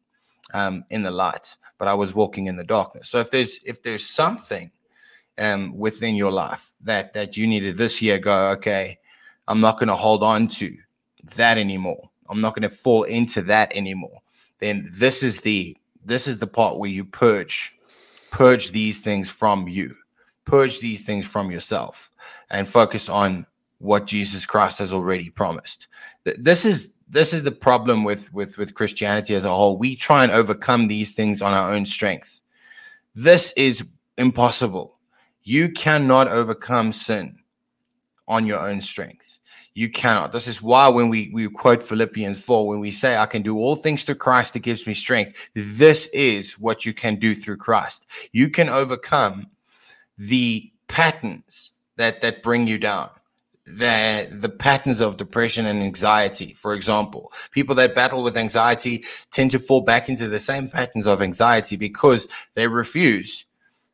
[0.55, 3.07] um, in the light, but I was walking in the darkness.
[3.07, 4.71] So if there's if there's something
[5.37, 8.97] um, within your life that that you needed this year, go okay.
[9.47, 10.75] I'm not going to hold on to
[11.35, 12.09] that anymore.
[12.29, 14.21] I'm not going to fall into that anymore.
[14.59, 17.77] Then this is the this is the part where you purge
[18.31, 19.95] purge these things from you.
[20.51, 22.11] Purge these things from yourself
[22.49, 23.45] and focus on
[23.77, 25.87] what Jesus Christ has already promised.
[26.25, 29.77] This is this is the problem with with with Christianity as a whole.
[29.77, 32.41] We try and overcome these things on our own strength.
[33.15, 33.87] This is
[34.17, 34.97] impossible.
[35.41, 37.39] You cannot overcome sin
[38.27, 39.39] on your own strength.
[39.73, 40.33] You cannot.
[40.33, 43.57] This is why when we, we quote Philippians 4, when we say, I can do
[43.57, 47.55] all things through Christ that gives me strength, this is what you can do through
[47.55, 48.05] Christ.
[48.33, 49.47] You can overcome
[50.27, 53.09] the patterns that, that bring you down.
[53.65, 59.51] The, the patterns of depression and anxiety, for example, people that battle with anxiety tend
[59.51, 63.45] to fall back into the same patterns of anxiety because they refuse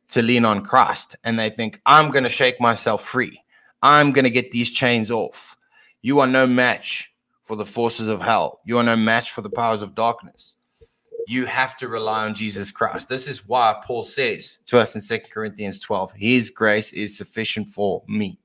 [0.08, 3.42] to lean on Christ and they think, I'm going to shake myself free.
[3.82, 5.56] I'm going to get these chains off.
[6.02, 7.12] You are no match
[7.42, 8.60] for the forces of hell.
[8.66, 10.56] You are no match for the powers of darkness.
[11.26, 13.08] You have to rely on Jesus Christ.
[13.08, 17.68] This is why Paul says to us in Second Corinthians 12, His grace is sufficient
[17.68, 18.38] for me.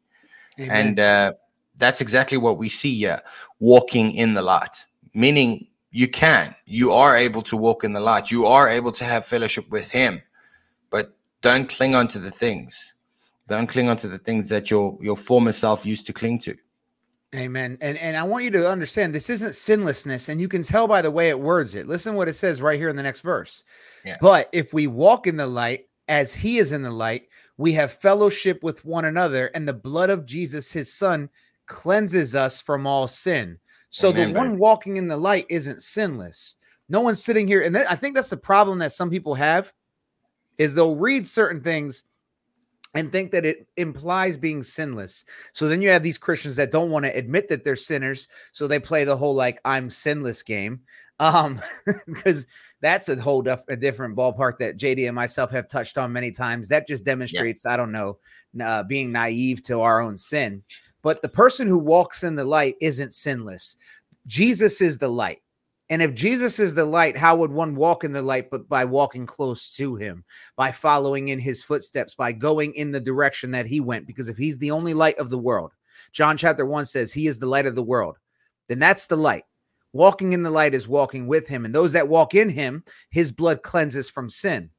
[0.59, 0.87] Amen.
[0.87, 1.33] And uh,
[1.77, 3.21] that's exactly what we see here
[3.59, 8.31] walking in the light, meaning you can, you are able to walk in the light,
[8.31, 10.21] you are able to have fellowship with Him,
[10.89, 12.93] but don't cling on to the things.
[13.47, 16.55] Don't cling on to the things that your your former self used to cling to.
[17.33, 17.77] Amen.
[17.81, 21.01] And and I want you to understand this isn't sinlessness, and you can tell by
[21.01, 21.87] the way it words it.
[21.87, 23.63] Listen what it says right here in the next verse.
[24.05, 24.17] Yeah.
[24.21, 27.91] But if we walk in the light as he is in the light, we have
[27.91, 31.29] fellowship with one another, and the blood of Jesus, his son,
[31.65, 33.57] cleanses us from all sin.
[33.89, 36.57] So Amen, the one walking in the light isn't sinless.
[36.89, 39.73] No one's sitting here, and I think that's the problem that some people have
[40.59, 42.03] is they'll read certain things
[42.93, 45.25] and think that it implies being sinless.
[45.51, 48.67] So then you have these Christians that don't want to admit that they're sinners, so
[48.67, 50.81] they play the whole like I'm sinless game.
[51.19, 51.61] Um
[52.07, 52.47] because
[52.81, 56.31] that's a whole def- a different ballpark that JD and myself have touched on many
[56.31, 56.67] times.
[56.67, 57.73] That just demonstrates yeah.
[57.73, 58.17] I don't know,
[58.61, 60.63] uh, being naive to our own sin.
[61.01, 63.77] But the person who walks in the light isn't sinless.
[64.25, 65.42] Jesus is the light.
[65.93, 68.83] And if Jesus is the light, how would one walk in the light but by
[68.83, 70.25] walking close to him,
[70.55, 74.07] by following in his footsteps, by going in the direction that he went?
[74.07, 75.71] Because if he's the only light of the world,
[76.11, 78.17] John chapter 1 says he is the light of the world,
[78.69, 79.43] then that's the light.
[79.91, 81.63] Walking in the light is walking with him.
[81.63, 84.71] And those that walk in him, his blood cleanses from sin.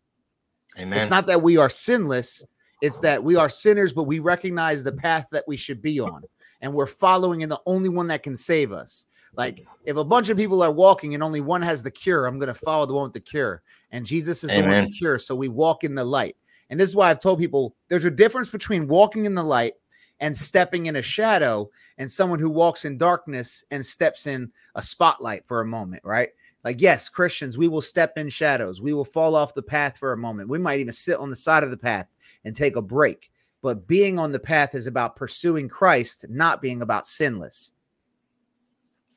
[0.77, 0.99] Amen.
[0.99, 2.45] It's not that we are sinless,
[2.83, 6.25] it's that we are sinners, but we recognize the path that we should be on.
[6.61, 9.07] And we're following in the only one that can save us.
[9.37, 12.39] Like if a bunch of people are walking and only one has the cure, I'm
[12.39, 13.63] going to follow the one with the cure.
[13.91, 14.63] And Jesus is Amen.
[14.63, 15.19] the one with the cure.
[15.19, 16.37] So we walk in the light.
[16.71, 19.75] And this is why I've told people there's a difference between walking in the light
[20.21, 21.69] and stepping in a shadow
[21.99, 26.31] and someone who walks in darkness and steps in a spotlight for a moment, right?
[26.65, 28.81] Like, yes, Christians, we will step in shadows.
[28.81, 30.49] We will fall off the path for a moment.
[30.49, 32.07] We might even sit on the side of the path
[32.45, 33.31] and take a break.
[33.61, 37.74] But being on the path is about pursuing Christ, not being about sinless.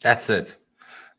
[0.02, 0.56] That's it.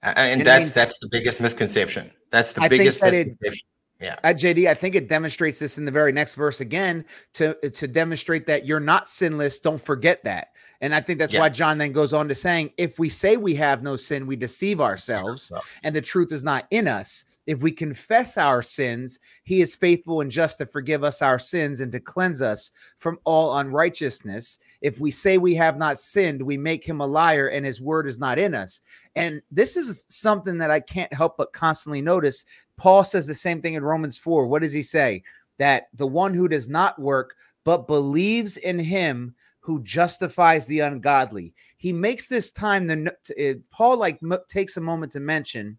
[0.02, 2.10] And, that's I mean, that's the biggest misconception.
[2.30, 3.38] That's the I biggest misconception.
[3.40, 3.58] It,
[4.00, 4.14] yeah.
[4.14, 7.54] Uh, At JD, I think it demonstrates this in the very next verse again to
[7.70, 9.58] to demonstrate that you're not sinless.
[9.60, 10.48] Don't forget that.
[10.80, 11.40] And I think that's yeah.
[11.40, 14.36] why John then goes on to saying, if we say we have no sin, we
[14.36, 15.50] deceive ourselves,
[15.82, 17.24] and the truth is not in us.
[17.48, 21.80] If we confess our sins, he is faithful and just to forgive us our sins
[21.80, 24.58] and to cleanse us from all unrighteousness.
[24.82, 28.06] If we say we have not sinned, we make him a liar and his word
[28.06, 28.82] is not in us.
[29.16, 32.44] And this is something that I can't help but constantly notice.
[32.76, 34.46] Paul says the same thing in Romans 4.
[34.46, 35.22] What does he say?
[35.56, 37.34] That the one who does not work
[37.64, 41.54] but believes in him who justifies the ungodly.
[41.78, 45.78] He makes this time the Paul like takes a moment to mention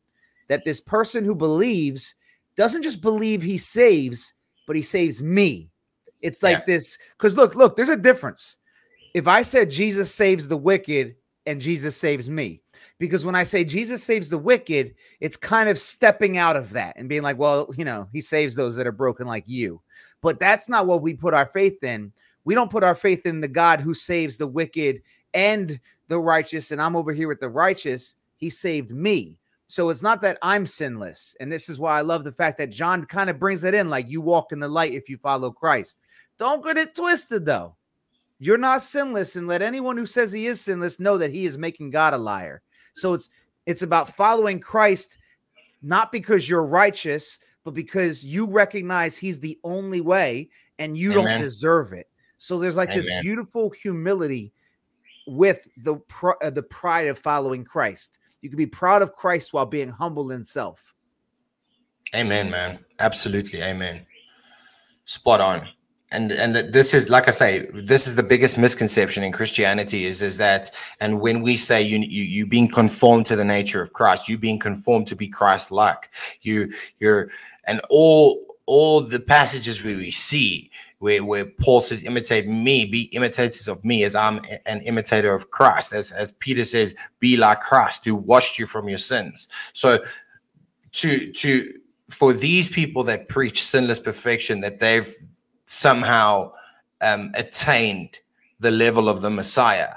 [0.50, 2.16] that this person who believes
[2.56, 4.34] doesn't just believe he saves,
[4.68, 5.70] but he saves me.
[6.22, 6.64] It's like yeah.
[6.68, 8.58] this because look, look, there's a difference.
[9.14, 12.62] If I said Jesus saves the wicked and Jesus saves me,
[12.98, 16.96] because when I say Jesus saves the wicked, it's kind of stepping out of that
[16.98, 19.82] and being like, well, you know, he saves those that are broken like you.
[20.22, 22.12] But that's not what we put our faith in.
[22.44, 25.02] We don't put our faith in the God who saves the wicked
[25.34, 28.18] and the righteous, and I'm over here with the righteous.
[28.36, 29.40] He saved me.
[29.70, 31.36] So it's not that I'm sinless.
[31.40, 33.88] And this is why I love the fact that John kind of brings that in
[33.88, 36.00] like you walk in the light if you follow Christ.
[36.40, 37.76] Don't get it twisted though.
[38.40, 41.58] You're not sinless, and let anyone who says he is sinless know that he is
[41.58, 42.64] making God a liar.
[42.94, 43.30] So it's
[43.68, 45.20] it's about following Christ,
[45.84, 51.26] not because you're righteous, but because you recognize he's the only way and you Amen.
[51.26, 52.10] don't deserve it.
[52.38, 53.02] So there's like Amen.
[53.02, 54.52] this beautiful humility
[55.28, 58.18] with the pr- uh, the pride of following Christ.
[58.42, 60.94] You can be proud of Christ while being humble in self.
[62.16, 62.80] Amen, man.
[63.00, 64.06] Absolutely, amen.
[65.06, 65.70] Spot on
[66.12, 70.22] and and this is like i say this is the biggest misconception in christianity is
[70.22, 73.94] is that and when we say you you you being conformed to the nature of
[73.94, 76.10] christ you being conformed to be christ like
[76.42, 77.30] you you're
[77.66, 83.04] and all all the passages where we see where, where paul says imitate me be
[83.14, 87.60] imitators of me as i'm an imitator of christ as as peter says be like
[87.62, 90.00] christ who washed you from your sins so
[90.92, 91.74] to to
[92.10, 95.14] for these people that preach sinless perfection that they've
[95.66, 96.52] somehow
[97.02, 98.20] um, attained
[98.60, 99.94] the level of the Messiah.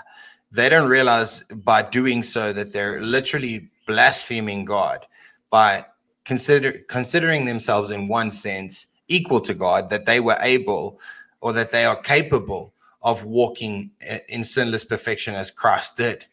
[0.50, 5.06] They don't realize by doing so that they're literally blaspheming God
[5.50, 5.86] by
[6.24, 10.98] consider considering themselves in one sense equal to God, that they were able
[11.40, 13.90] or that they are capable of walking
[14.28, 16.26] in sinless perfection as Christ did.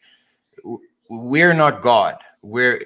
[1.08, 2.16] We're not God.
[2.42, 2.82] We're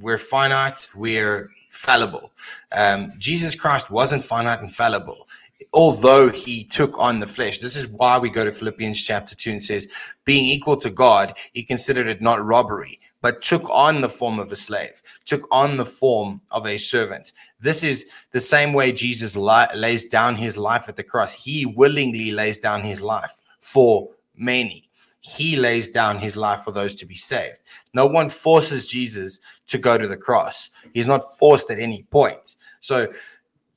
[0.00, 0.90] we're finite.
[0.94, 2.32] We're fallible.
[2.72, 5.26] Um, Jesus Christ wasn't finite and fallible
[5.72, 7.58] although he took on the flesh.
[7.58, 9.88] This is why we go to Philippians chapter 2 and says,
[10.24, 14.52] being equal to God, he considered it not robbery, but took on the form of
[14.52, 17.32] a slave, took on the form of a servant.
[17.60, 21.32] This is the same way Jesus li- lays down his life at the cross.
[21.32, 24.88] He willingly lays down his life for many.
[25.20, 27.58] He lays down his life for those to be saved.
[27.92, 30.70] No one forces Jesus to go to the cross.
[30.94, 32.56] He's not forced at any point.
[32.80, 33.08] So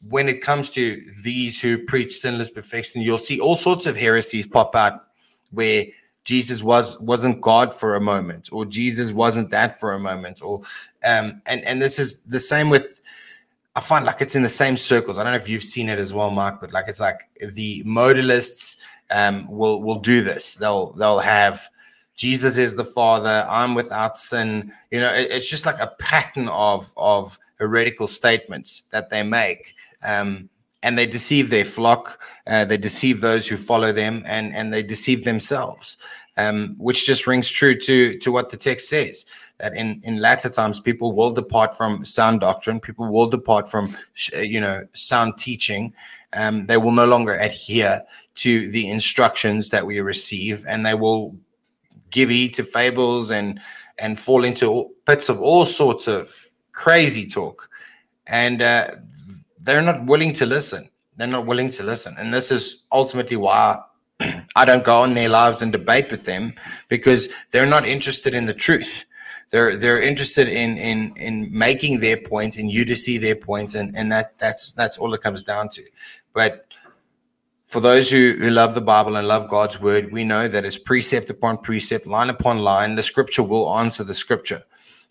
[0.08, 4.48] when it comes to these who preach sinless perfection, you'll see all sorts of heresies
[4.48, 5.08] pop out
[5.50, 5.86] where
[6.24, 10.62] Jesus was wasn't God for a moment, or Jesus wasn't that for a moment, or
[11.04, 13.01] um, and and this is the same with.
[13.76, 15.18] I find like it's in the same circles.
[15.18, 17.84] I don't know if you've seen it as well, Mark, but like it's like the
[17.84, 18.78] modalists
[19.10, 20.56] um, will will do this.
[20.56, 21.62] They'll they'll have
[22.16, 23.46] Jesus is the Father.
[23.50, 24.74] I'm without sin.
[24.92, 29.76] You know, it, it's just like a pattern of of heretical statements that they make
[30.04, 30.50] um,
[30.84, 32.20] and they deceive their flock.
[32.48, 35.98] Uh, they deceive those who follow them, and and they deceive themselves,
[36.36, 39.26] um, which just rings true to to what the text says
[39.62, 42.80] that in in latter times people will depart from sound doctrine.
[42.80, 43.96] People will depart from
[44.34, 45.94] you know sound teaching.
[46.34, 48.02] Um, they will no longer adhere
[48.36, 51.36] to the instructions that we receive, and they will
[52.10, 53.60] give heed to fables and
[54.00, 57.70] and fall into pits of all sorts of crazy talk.
[58.28, 58.96] And uh,
[59.60, 60.90] they're not willing to listen.
[61.18, 62.16] They're not willing to listen.
[62.18, 63.80] And this is ultimately why
[64.56, 66.54] I don't go on their lives and debate with them
[66.88, 69.06] because they're not interested in the truth.
[69.52, 73.76] They're they're interested in in in making their points and you to see their points
[73.76, 75.84] and and that that's that's all it comes down to.
[76.34, 76.66] But
[77.68, 80.78] for those who, who love the Bible and love God's word, we know that it's
[80.78, 82.96] precept upon precept, line upon line.
[82.96, 84.64] The scripture will answer the scripture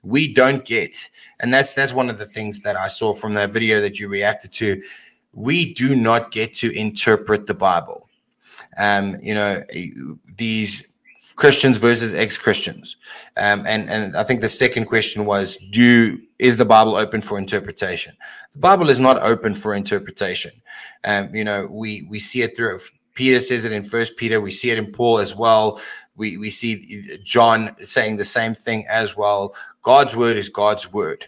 [0.03, 3.53] we don't get and that's that's one of the things that i saw from that
[3.53, 4.83] video that you reacted to
[5.33, 8.09] we do not get to interpret the bible
[8.79, 9.63] um you know
[10.37, 10.87] these
[11.41, 12.97] christians versus ex-christians.
[13.37, 17.39] Um and and i think the second question was do is the bible open for
[17.39, 18.13] interpretation?
[18.53, 20.53] The bible is not open for interpretation.
[21.05, 22.79] Um you know we we see it through
[23.15, 25.81] peter says it in first peter we see it in paul as well.
[26.17, 26.75] We we see
[27.25, 29.55] John saying the same thing as well.
[29.83, 31.25] God's word is God's word,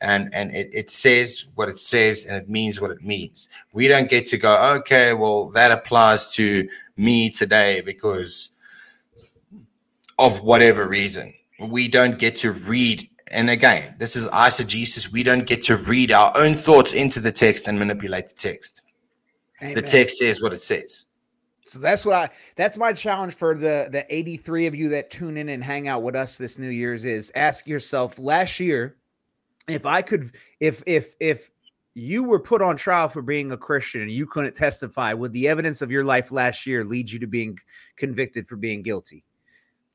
[0.00, 3.48] and and it, it says what it says and it means what it means.
[3.72, 8.50] We don't get to go, okay, well that applies to me today because
[10.18, 11.34] of whatever reason.
[11.60, 13.08] We don't get to read.
[13.30, 15.10] And again, this is eisegesis.
[15.10, 18.82] We don't get to read our own thoughts into the text and manipulate the text.
[19.62, 19.74] Amen.
[19.74, 21.06] The text says what it says.
[21.64, 25.36] So that's what I that's my challenge for the the 83 of you that tune
[25.36, 28.96] in and hang out with us this New Year's is ask yourself last year
[29.66, 31.50] if I could if if if
[31.94, 35.48] you were put on trial for being a Christian and you couldn't testify, would the
[35.48, 37.58] evidence of your life last year lead you to being
[37.96, 39.24] convicted for being guilty?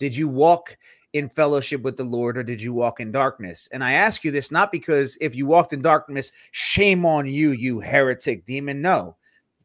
[0.02, 0.76] Did you walk
[1.14, 3.70] in fellowship with the Lord or did you walk in darkness?
[3.72, 7.52] And I ask you this not because if you walked in darkness, shame on you,
[7.52, 8.82] you heretic demon.
[8.82, 9.16] No.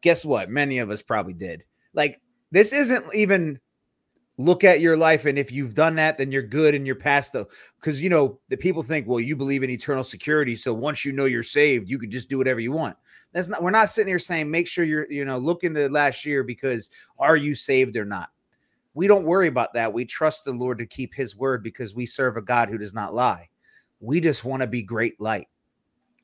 [0.02, 0.50] Guess what?
[0.50, 1.64] Many of us probably did
[1.94, 2.20] like
[2.52, 3.58] this isn't even
[4.36, 7.32] look at your life and if you've done that then you're good and you're past
[7.32, 7.46] the
[7.80, 11.12] because you know the people think well you believe in eternal security so once you
[11.12, 12.94] know you're saved you can just do whatever you want
[13.32, 16.26] that's not we're not sitting here saying make sure you're you know look into last
[16.26, 18.28] year because are you saved or not
[18.96, 19.92] we don't worry about that.
[19.92, 22.94] We trust the lord to keep his word because we serve a god who does
[22.94, 23.48] not lie.
[24.00, 25.48] We just want to be great light.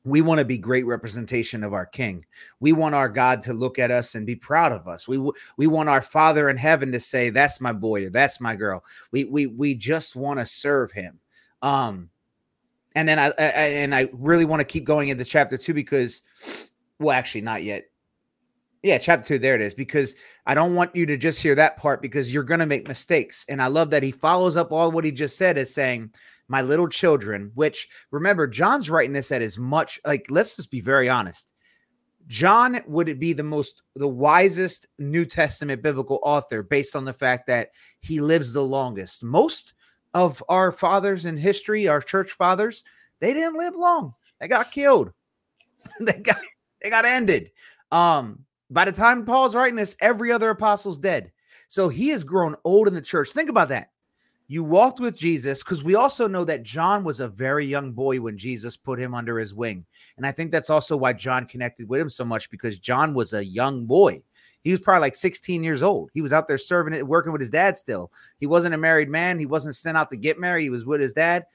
[0.03, 2.25] We want to be great representation of our king.
[2.59, 5.07] We want our god to look at us and be proud of us.
[5.07, 5.19] We
[5.55, 8.83] we want our father in heaven to say that's my boy that's my girl.
[9.11, 11.19] We we we just want to serve him.
[11.61, 12.09] Um
[12.95, 13.51] and then I, I
[13.81, 16.21] and i really want to keep going into chapter 2 because
[16.99, 17.85] well actually not yet
[18.83, 20.15] yeah chapter 2 there it is because
[20.45, 23.45] i don't want you to just hear that part because you're going to make mistakes
[23.49, 26.11] and i love that he follows up all what he just said as saying
[26.47, 30.81] my little children, which remember, John's writing this at as much like, let's just be
[30.81, 31.53] very honest.
[32.27, 37.47] John would be the most, the wisest New Testament biblical author based on the fact
[37.47, 37.69] that
[37.99, 39.23] he lives the longest.
[39.23, 39.73] Most
[40.13, 42.83] of our fathers in history, our church fathers,
[43.19, 44.13] they didn't live long.
[44.39, 45.11] They got killed.
[45.99, 46.39] they got
[46.81, 47.51] they got ended.
[47.91, 51.31] Um, by the time Paul's writing this, every other apostle's dead.
[51.67, 53.31] So he has grown old in the church.
[53.31, 53.89] Think about that
[54.47, 58.19] you walked with Jesus because we also know that John was a very young boy
[58.19, 59.85] when Jesus put him under his wing.
[60.17, 63.33] And I think that's also why John connected with him so much because John was
[63.33, 64.21] a young boy.
[64.63, 66.09] He was probably like 16 years old.
[66.13, 68.11] He was out there serving it, working with his dad still.
[68.39, 69.39] He wasn't a married man.
[69.39, 70.63] He wasn't sent out to get married.
[70.63, 71.45] He was with his dad.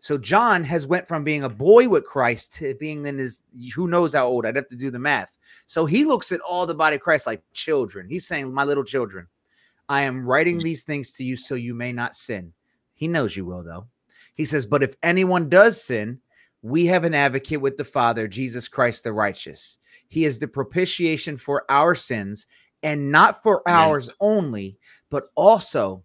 [0.00, 3.42] So John has went from being a boy with Christ to being in his
[3.74, 4.46] who knows how old.
[4.46, 5.34] I'd have to do the math.
[5.66, 8.08] So he looks at all the body of Christ like children.
[8.08, 9.26] He's saying, My little children.
[9.88, 12.52] I am writing these things to you so you may not sin.
[12.94, 13.86] He knows you will, though.
[14.34, 16.20] He says, But if anyone does sin,
[16.62, 19.78] we have an advocate with the Father, Jesus Christ the righteous.
[20.08, 22.46] He is the propitiation for our sins,
[22.82, 24.76] and not for ours only,
[25.10, 26.04] but also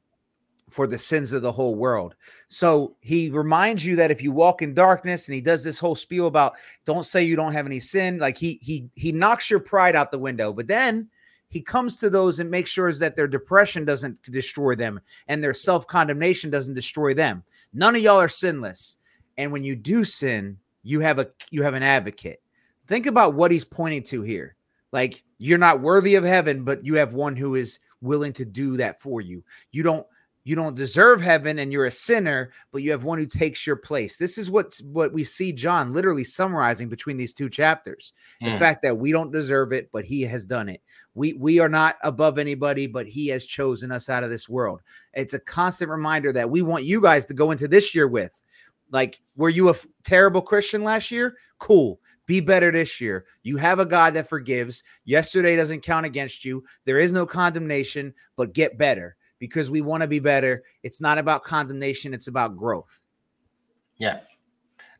[0.73, 2.15] for the sins of the whole world.
[2.47, 5.95] So he reminds you that if you walk in darkness, and he does this whole
[5.95, 9.59] spiel about don't say you don't have any sin, like he he he knocks your
[9.59, 10.51] pride out the window.
[10.51, 11.09] But then
[11.49, 15.53] he comes to those and makes sure that their depression doesn't destroy them and their
[15.53, 17.43] self condemnation doesn't destroy them.
[17.73, 18.97] None of y'all are sinless.
[19.37, 22.41] And when you do sin, you have a you have an advocate.
[22.87, 24.55] Think about what he's pointing to here.
[24.91, 28.77] Like you're not worthy of heaven, but you have one who is willing to do
[28.77, 29.43] that for you.
[29.71, 30.07] You don't
[30.43, 33.75] you don't deserve heaven and you're a sinner but you have one who takes your
[33.75, 38.47] place this is what what we see john literally summarizing between these two chapters mm.
[38.47, 38.59] the hmm.
[38.59, 40.81] fact that we don't deserve it but he has done it
[41.15, 44.81] we we are not above anybody but he has chosen us out of this world
[45.13, 48.41] it's a constant reminder that we want you guys to go into this year with
[48.91, 53.25] like were you a f- terrible christian last year cool be better this year.
[53.43, 54.81] You have a God that forgives.
[55.03, 56.63] Yesterday doesn't count against you.
[56.85, 60.63] There is no condemnation, but get better because we want to be better.
[60.83, 63.03] It's not about condemnation, it's about growth.
[63.97, 64.21] Yeah.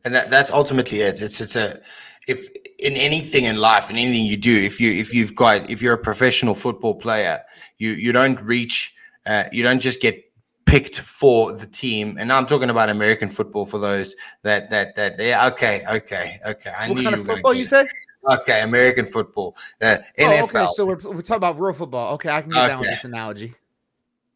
[0.04, 1.22] And that, that's ultimately it.
[1.22, 1.80] It's it's a
[2.28, 5.80] if in anything in life, in anything you do, if you if you've got if
[5.80, 7.40] you're a professional football player,
[7.78, 10.22] you you don't reach uh, you don't just get
[10.66, 12.18] picked for the team.
[12.20, 16.70] And I'm talking about American football for those that that that yeah, okay, okay, okay.
[16.78, 17.86] I what knew kind you of football you said?
[18.30, 19.56] Okay, American football.
[19.80, 20.50] Uh, NFL.
[20.54, 22.12] Oh, okay, so we're, we're talking about real football.
[22.16, 22.68] Okay, I can get okay.
[22.68, 23.54] down with this analogy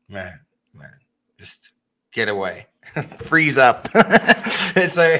[0.08, 0.40] man,
[0.74, 0.94] man,
[1.38, 1.72] just
[2.12, 2.66] get away,
[3.18, 3.88] freeze up.
[4.48, 5.18] so,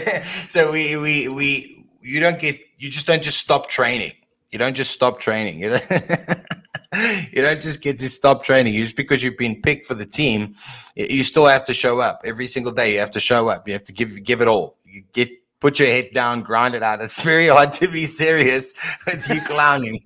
[0.48, 4.12] so we, we, we, you don't get, you just don't just stop training.
[4.50, 5.58] You don't just stop training.
[6.90, 8.72] You don't, you don't just get to stop training.
[8.82, 10.54] Just because you've been picked for the team,
[10.96, 12.94] you still have to show up every single day.
[12.94, 13.68] You have to show up.
[13.68, 14.78] You have to give, give it all.
[14.84, 15.28] You get,
[15.60, 17.02] put your head down, grind it out.
[17.02, 18.72] It's very hard to be serious
[19.04, 20.00] with you clowning.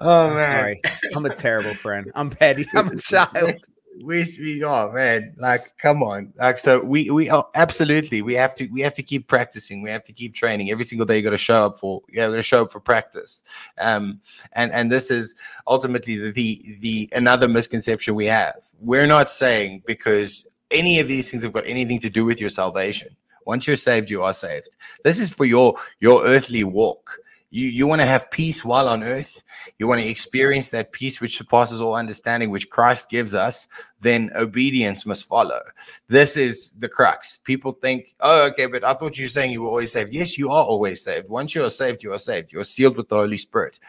[0.00, 0.80] Oh man, sorry,
[1.14, 2.10] I'm a terrible friend.
[2.14, 2.66] I'm petty.
[2.74, 3.54] I'm a child.
[4.02, 8.54] We we oh man, like come on, like so we we oh, absolutely we have
[8.54, 9.82] to we have to keep practicing.
[9.82, 11.18] We have to keep training every single day.
[11.18, 13.42] You got to show up for yeah, we got to show up for practice.
[13.78, 14.20] Um,
[14.52, 15.34] and and this is
[15.66, 18.56] ultimately the, the the another misconception we have.
[18.80, 22.50] We're not saying because any of these things have got anything to do with your
[22.50, 23.16] salvation.
[23.44, 24.68] Once you're saved, you are saved.
[25.04, 27.18] This is for your your earthly walk
[27.50, 29.42] you, you want to have peace while on earth.
[29.78, 33.66] You want to experience that peace which surpasses all understanding, which Christ gives us.
[34.00, 35.60] Then obedience must follow.
[36.06, 37.38] This is the crux.
[37.38, 40.14] People think, oh, okay, but I thought you were saying you were always saved.
[40.14, 41.28] Yes, you are always saved.
[41.28, 42.52] Once you are saved, you are saved.
[42.52, 43.80] You are sealed with the Holy Spirit.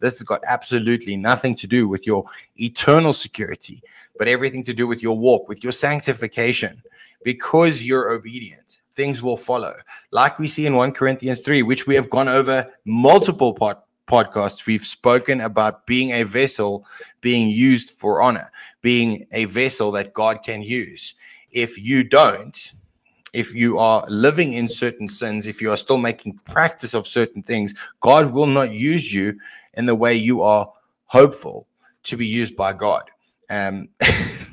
[0.00, 2.24] This has got absolutely nothing to do with your
[2.56, 3.82] eternal security,
[4.18, 6.82] but everything to do with your walk, with your sanctification,
[7.22, 9.74] because you're obedient things will follow.
[10.10, 14.66] Like we see in 1 Corinthians 3, which we have gone over multiple pod, podcasts,
[14.66, 16.84] we've spoken about being a vessel
[17.20, 18.50] being used for honor,
[18.82, 21.14] being a vessel that God can use.
[21.50, 22.72] If you don't,
[23.32, 27.42] if you are living in certain sins, if you are still making practice of certain
[27.42, 29.38] things, God will not use you
[29.74, 30.70] in the way you are
[31.06, 31.66] hopeful
[32.04, 33.10] to be used by God.
[33.48, 33.88] Um,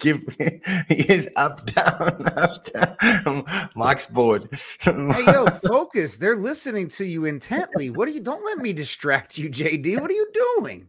[0.00, 0.22] give
[0.88, 3.44] he is up down up down.
[3.74, 4.48] Mike's bored.
[4.80, 6.18] Hey yo focus.
[6.18, 7.90] They're listening to you intently.
[7.90, 10.88] What are you don't let me distract you jd what are you doing?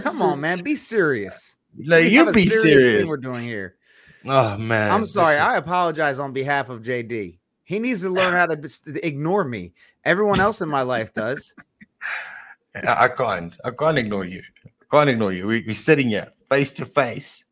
[0.00, 0.62] Come on man.
[0.62, 1.56] Be serious.
[1.76, 3.08] No you be serious, serious.
[3.08, 3.76] we're doing here.
[4.26, 4.90] Oh man.
[4.90, 5.36] I'm sorry.
[5.36, 5.40] is...
[5.40, 9.72] i apologize on behalf of jd he needs to learn how to ignore me.
[10.04, 11.54] Everyone else in my life does.
[12.88, 13.56] I can't.
[13.64, 14.42] I can't ignore you.
[14.66, 15.46] I can't ignore you.
[15.46, 17.44] We, we're sitting here face to face.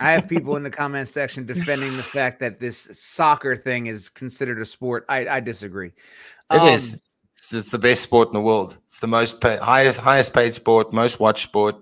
[0.00, 4.08] I have people in the comment section defending the fact that this soccer thing is
[4.08, 5.04] considered a sport.
[5.08, 5.88] I, I disagree.
[5.88, 6.94] It um, is.
[6.94, 7.18] It's,
[7.52, 8.76] it's, the best sport in the world.
[8.84, 11.76] It's the most pay, highest highest paid sport, most watched sport.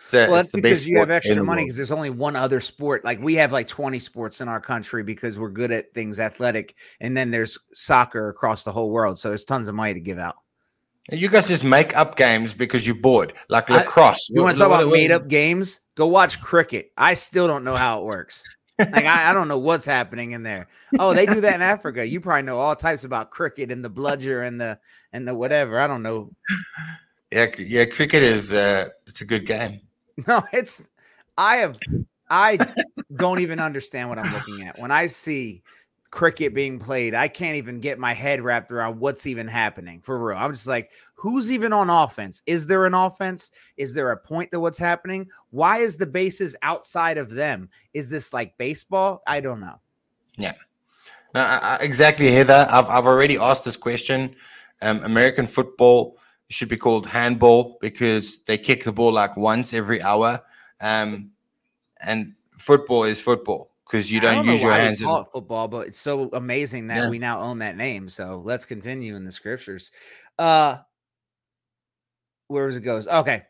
[0.00, 3.04] So well, that's because you have extra money because there's only one other sport.
[3.04, 6.76] Like we have like 20 sports in our country because we're good at things athletic,
[7.00, 9.18] and then there's soccer across the whole world.
[9.18, 10.36] So there's tons of money to give out.
[11.10, 14.28] You guys just make up games because you're bored, like lacrosse.
[14.30, 15.80] I, you want to talk about made up games?
[15.94, 16.92] Go watch cricket.
[16.98, 18.44] I still don't know how it works.
[18.78, 20.68] like I, I, don't know what's happening in there.
[20.98, 22.06] Oh, they do that in Africa.
[22.06, 24.78] You probably know all types about cricket and the bludger and the
[25.12, 25.80] and the whatever.
[25.80, 26.30] I don't know.
[27.32, 29.80] Yeah, yeah, cricket is uh it's a good game.
[30.26, 30.82] No, it's
[31.36, 31.78] I have
[32.28, 32.58] I
[33.14, 34.76] don't even understand what I'm looking at.
[34.80, 35.62] When I see
[36.10, 37.14] cricket being played.
[37.14, 40.38] I can't even get my head wrapped around what's even happening for real.
[40.38, 42.42] I'm just like, who's even on offense?
[42.46, 43.50] Is there an offense?
[43.76, 45.28] Is there a point to what's happening?
[45.50, 47.68] Why is the bases outside of them?
[47.92, 49.22] Is this like baseball?
[49.26, 49.80] I don't know.
[50.36, 50.54] Yeah.
[51.34, 52.66] No, I, exactly, Heather.
[52.70, 54.34] I've, I've already asked this question.
[54.80, 56.16] Um, American football
[56.48, 60.40] should be called handball because they kick the ball like once every hour.
[60.80, 61.32] Um,
[62.00, 65.00] and football is football because you don't, don't use your hands.
[65.00, 67.10] It football, but it's so amazing that yeah.
[67.10, 68.08] we now own that name.
[68.08, 69.90] So let's continue in the scriptures.
[70.38, 70.78] Uh,
[72.48, 73.08] where it goes?
[73.08, 73.44] Okay.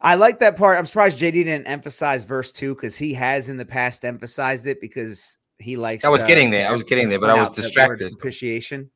[0.00, 0.78] I like that part.
[0.78, 4.80] I'm surprised JD didn't emphasize verse two because he has in the past emphasized it
[4.80, 6.04] because he likes.
[6.04, 6.68] I was getting there.
[6.68, 8.12] I was getting there, but I was distracted.
[8.12, 8.90] Propitiation.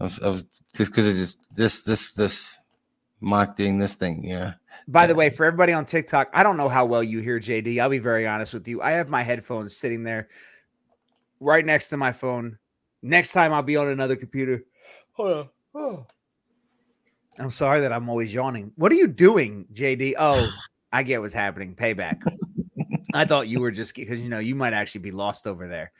[0.00, 0.44] I was, I was
[0.74, 2.54] just because of just this, this, this,
[3.20, 4.24] Mark doing this thing.
[4.24, 4.54] Yeah.
[4.88, 7.80] By the way, for everybody on TikTok, I don't know how well you hear JD.
[7.80, 8.82] I'll be very honest with you.
[8.82, 10.28] I have my headphones sitting there
[11.40, 12.58] right next to my phone.
[13.02, 14.64] Next time I'll be on another computer.
[15.18, 16.06] Oh, oh.
[17.38, 18.72] I'm sorry that I'm always yawning.
[18.76, 20.14] What are you doing, JD?
[20.18, 20.48] Oh,
[20.92, 21.74] I get what's happening.
[21.74, 22.22] Payback.
[23.16, 25.92] I thought you were just because you know you might actually be lost over there.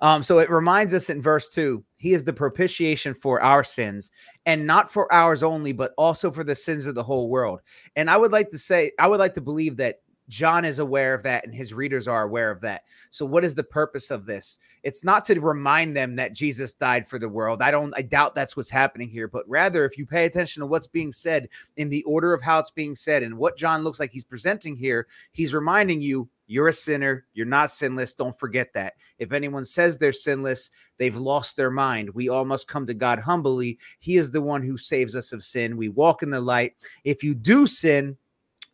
[0.00, 4.10] Um, so it reminds us in verse two, he is the propitiation for our sins,
[4.46, 7.60] and not for ours only, but also for the sins of the whole world.
[7.96, 11.14] And I would like to say, I would like to believe that John is aware
[11.14, 12.82] of that and his readers are aware of that.
[13.10, 14.58] So what is the purpose of this?
[14.82, 17.62] It's not to remind them that Jesus died for the world.
[17.62, 20.66] I don't I doubt that's what's happening here, but rather if you pay attention to
[20.66, 24.00] what's being said in the order of how it's being said and what John looks
[24.00, 27.26] like he's presenting here, he's reminding you you're a sinner.
[27.32, 28.14] You're not sinless.
[28.14, 28.94] Don't forget that.
[29.18, 32.10] If anyone says they're sinless, they've lost their mind.
[32.10, 33.78] We all must come to God humbly.
[33.98, 35.76] He is the one who saves us of sin.
[35.76, 36.74] We walk in the light.
[37.04, 38.16] If you do sin,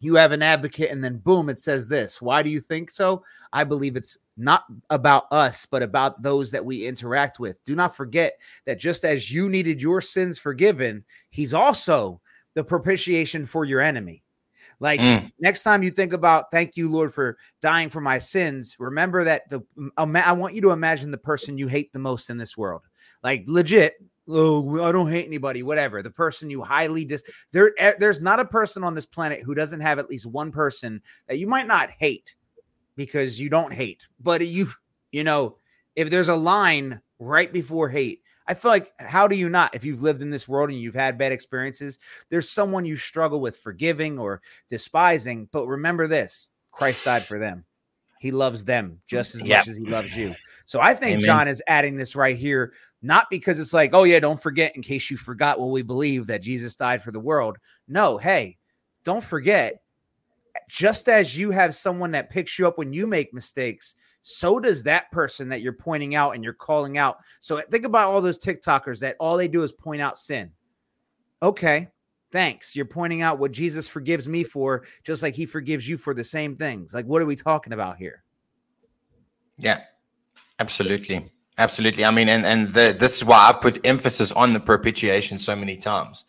[0.01, 2.21] you have an advocate, and then boom, it says this.
[2.21, 3.23] Why do you think so?
[3.53, 7.63] I believe it's not about us, but about those that we interact with.
[7.65, 12.21] Do not forget that just as you needed your sins forgiven, He's also
[12.55, 14.23] the propitiation for your enemy.
[14.81, 15.31] Like mm.
[15.39, 19.49] next time you think about, thank you, Lord, for dying for my sins, remember that
[19.51, 19.61] the
[19.99, 22.83] I want you to imagine the person you hate the most in this world.
[23.23, 26.03] Like legit, oh, I don't hate anybody, whatever.
[26.03, 27.23] The person you highly dis
[27.53, 30.53] there, eh, there's not a person on this planet who doesn't have at least one
[30.53, 32.35] person that you might not hate
[32.97, 34.71] because you don't hate, but you,
[35.13, 35.57] you know,
[35.97, 39.85] if there's a line right before hate, I feel like how do you not, if
[39.85, 41.99] you've lived in this world and you've had bad experiences,
[42.31, 45.49] there's someone you struggle with forgiving or despising.
[45.53, 47.65] But remember this Christ died for them.
[48.21, 49.61] He loves them just as yep.
[49.61, 50.35] much as he loves you.
[50.67, 51.25] So I think Amen.
[51.25, 54.83] John is adding this right here, not because it's like, oh, yeah, don't forget in
[54.83, 57.57] case you forgot what we believe that Jesus died for the world.
[57.89, 58.59] No, hey,
[59.05, 59.81] don't forget.
[60.69, 64.83] Just as you have someone that picks you up when you make mistakes, so does
[64.83, 67.21] that person that you're pointing out and you're calling out.
[67.41, 70.51] So think about all those TikTokers that all they do is point out sin.
[71.43, 71.89] Okay,
[72.33, 72.75] thanks.
[72.77, 76.25] You're pointing out what Jesus forgives me for, just like he forgives you for the
[76.25, 76.95] same things.
[76.95, 78.23] Like, what are we talking about here?
[79.59, 79.81] Yeah,
[80.59, 81.31] absolutely.
[81.59, 82.07] Absolutely.
[82.07, 85.55] I mean, and and the, this is why I've put emphasis on the propitiation so
[85.55, 86.25] many times,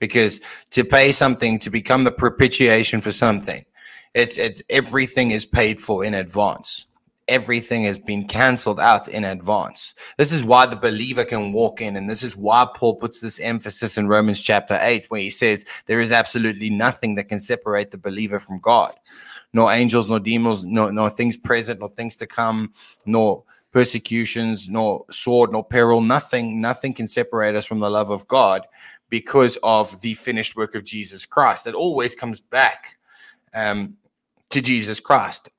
[0.00, 0.40] because
[0.70, 3.64] to pay something to become the propitiation for something,
[4.12, 6.88] it's it's everything is paid for in advance.
[7.32, 9.94] Everything has been cancelled out in advance.
[10.18, 13.40] This is why the believer can walk in, and this is why Paul puts this
[13.40, 17.90] emphasis in Romans chapter eight, where he says there is absolutely nothing that can separate
[17.90, 18.94] the believer from God
[19.52, 22.72] nor angels, nor demons, nor, nor things present, nor things to come,
[23.06, 26.00] nor persecutions, nor sword, nor peril.
[26.00, 28.66] Nothing, nothing can separate us from the love of God
[29.10, 31.66] because of the finished work of Jesus Christ.
[31.66, 32.96] It always comes back
[33.52, 33.96] um,
[34.50, 35.50] to Jesus Christ.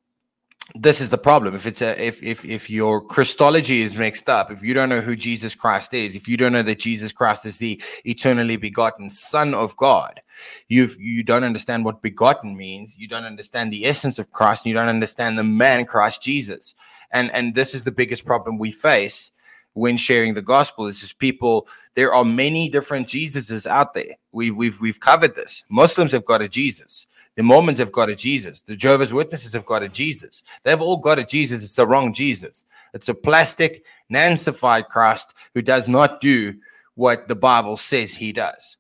[0.75, 1.55] This is the problem.
[1.55, 5.01] If it's a if if if your Christology is mixed up, if you don't know
[5.01, 9.09] who Jesus Christ is, if you don't know that Jesus Christ is the eternally begotten
[9.09, 10.21] Son of God,
[10.69, 12.97] you've you don't understand what begotten means.
[12.97, 14.65] You don't understand the essence of Christ.
[14.65, 16.75] and you don't understand the man Christ Jesus
[17.13, 19.31] and and this is the biggest problem we face
[19.73, 24.51] when sharing the gospel is just people there are many different jesuses out there we,
[24.51, 28.61] we've we've covered this muslims have got a jesus the mormons have got a jesus
[28.61, 32.13] the jehovah's witnesses have got a jesus they've all got a jesus it's the wrong
[32.13, 36.53] jesus it's a plastic nancified christ who does not do
[36.95, 38.77] what the bible says he does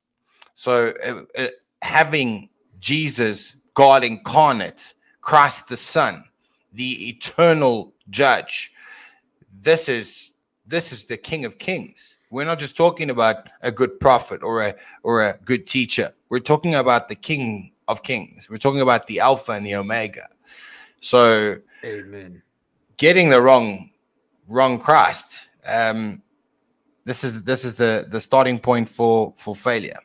[0.55, 1.47] so uh, uh,
[1.81, 2.49] having
[2.79, 6.23] jesus god incarnate christ the son
[6.73, 8.71] the eternal judge.
[9.53, 10.31] This is
[10.65, 12.17] this is the King of Kings.
[12.29, 16.13] We're not just talking about a good prophet or a or a good teacher.
[16.29, 18.49] We're talking about the King of Kings.
[18.49, 20.27] We're talking about the Alpha and the Omega.
[20.99, 22.41] So, Amen.
[22.97, 23.91] Getting the wrong
[24.47, 25.49] wrong Christ.
[25.65, 26.21] Um,
[27.05, 29.99] this is this is the the starting point for for failure.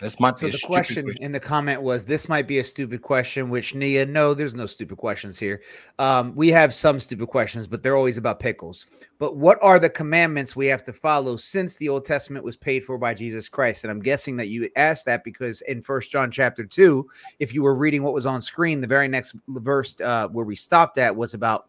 [0.00, 2.64] This might so be the question, question, in the comment was this might be a
[2.64, 5.62] stupid question, which Nia, no, there's no stupid questions here.
[6.00, 8.86] Um, we have some stupid questions, but they're always about pickles.
[9.18, 12.84] But what are the commandments we have to follow since the Old Testament was paid
[12.84, 13.84] for by Jesus Christ?
[13.84, 17.62] And I'm guessing that you asked that because in First John chapter two, if you
[17.62, 21.14] were reading what was on screen, the very next verse uh, where we stopped at
[21.14, 21.68] was about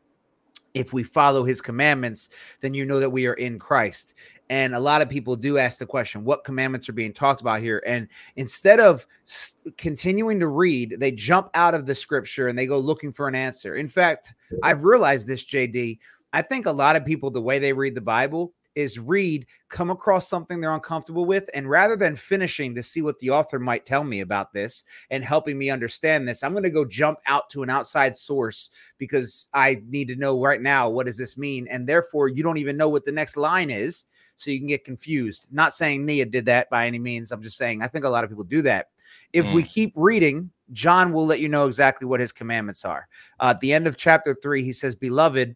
[0.76, 4.14] if we follow his commandments, then you know that we are in Christ.
[4.50, 7.62] And a lot of people do ask the question, what commandments are being talked about
[7.62, 7.82] here?
[7.88, 12.68] And instead of st- continuing to read, they jump out of the scripture and they
[12.68, 13.76] go looking for an answer.
[13.76, 15.98] In fact, I've realized this, JD.
[16.34, 19.90] I think a lot of people, the way they read the Bible, is read, come
[19.90, 23.86] across something they're uncomfortable with, and rather than finishing to see what the author might
[23.86, 27.50] tell me about this and helping me understand this, I'm going to go jump out
[27.52, 31.68] to an outside source because I need to know right now what does this mean,
[31.70, 34.06] and therefore you don't even know what the next line is,
[34.36, 35.48] so you can get confused.
[35.52, 37.32] Not saying Nia did that by any means.
[37.32, 38.88] I'm just saying I think a lot of people do that.
[39.34, 39.54] If mm.
[39.54, 43.08] we keep reading, John will let you know exactly what his commandments are.
[43.40, 45.56] Uh, at the end of chapter three, he says, "Beloved."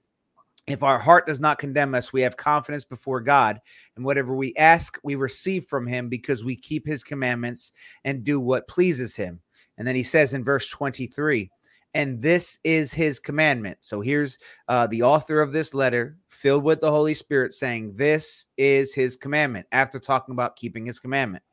[0.70, 3.60] If our heart does not condemn us, we have confidence before God.
[3.96, 7.72] And whatever we ask, we receive from him because we keep his commandments
[8.04, 9.40] and do what pleases him.
[9.78, 11.50] And then he says in verse 23,
[11.94, 13.80] and this is his commandment.
[13.82, 18.46] So here's uh, the author of this letter, filled with the Holy Spirit, saying, This
[18.58, 21.44] is his commandment after talking about keeping his commandment.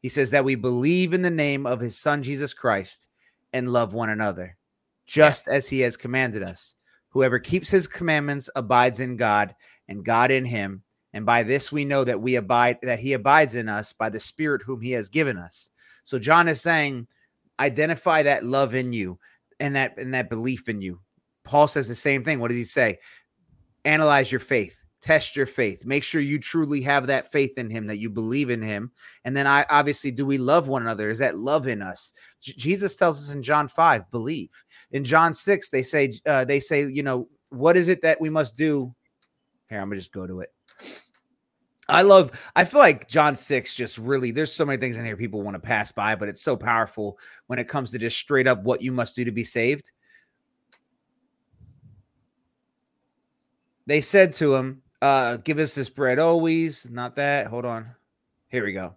[0.00, 3.08] He says that we believe in the name of his son, Jesus Christ,
[3.52, 4.56] and love one another,
[5.06, 5.54] just yeah.
[5.54, 6.74] as he has commanded us.
[7.18, 9.52] Whoever keeps his commandments abides in God,
[9.88, 10.84] and God in him.
[11.12, 14.20] And by this we know that we abide, that he abides in us by the
[14.20, 15.68] Spirit whom he has given us.
[16.04, 17.08] So John is saying,
[17.58, 19.18] identify that love in you
[19.58, 21.00] and that and that belief in you.
[21.42, 22.38] Paul says the same thing.
[22.38, 22.98] What does he say?
[23.84, 25.86] Analyze your faith test your faith.
[25.86, 28.90] Make sure you truly have that faith in him that you believe in him.
[29.24, 31.08] And then i obviously do we love one another?
[31.08, 32.12] Is that love in us?
[32.40, 34.50] J- jesus tells us in john 5 believe.
[34.92, 38.30] In john 6 they say uh, they say you know what is it that we
[38.30, 38.94] must do?
[39.68, 40.50] Here i'm gonna just go to it.
[41.90, 45.16] I love, I feel like John 6 just really, there's so many things in here
[45.16, 48.46] people want to pass by, but it's so powerful when it comes to just straight
[48.46, 49.90] up what you must do to be saved.
[53.86, 56.90] They said to him, uh, give us this bread always.
[56.90, 57.46] Not that.
[57.46, 57.88] Hold on.
[58.48, 58.96] Here we go.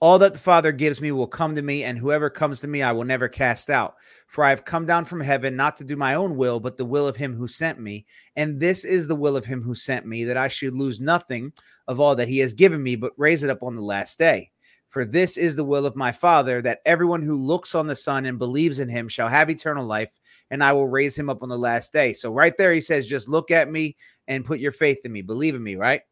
[0.00, 2.82] All that the Father gives me will come to me, and whoever comes to me,
[2.82, 3.94] I will never cast out.
[4.26, 6.84] For I have come down from heaven not to do my own will, but the
[6.84, 8.04] will of him who sent me.
[8.36, 11.52] And this is the will of him who sent me, that I should lose nothing
[11.88, 14.50] of all that he has given me, but raise it up on the last day.
[14.90, 18.26] For this is the will of my Father, that everyone who looks on the Son
[18.26, 20.12] and believes in him shall have eternal life,
[20.50, 22.12] and I will raise him up on the last day.
[22.12, 23.96] So, right there, he says, just look at me
[24.28, 26.02] and put your faith in me, believe in me, right?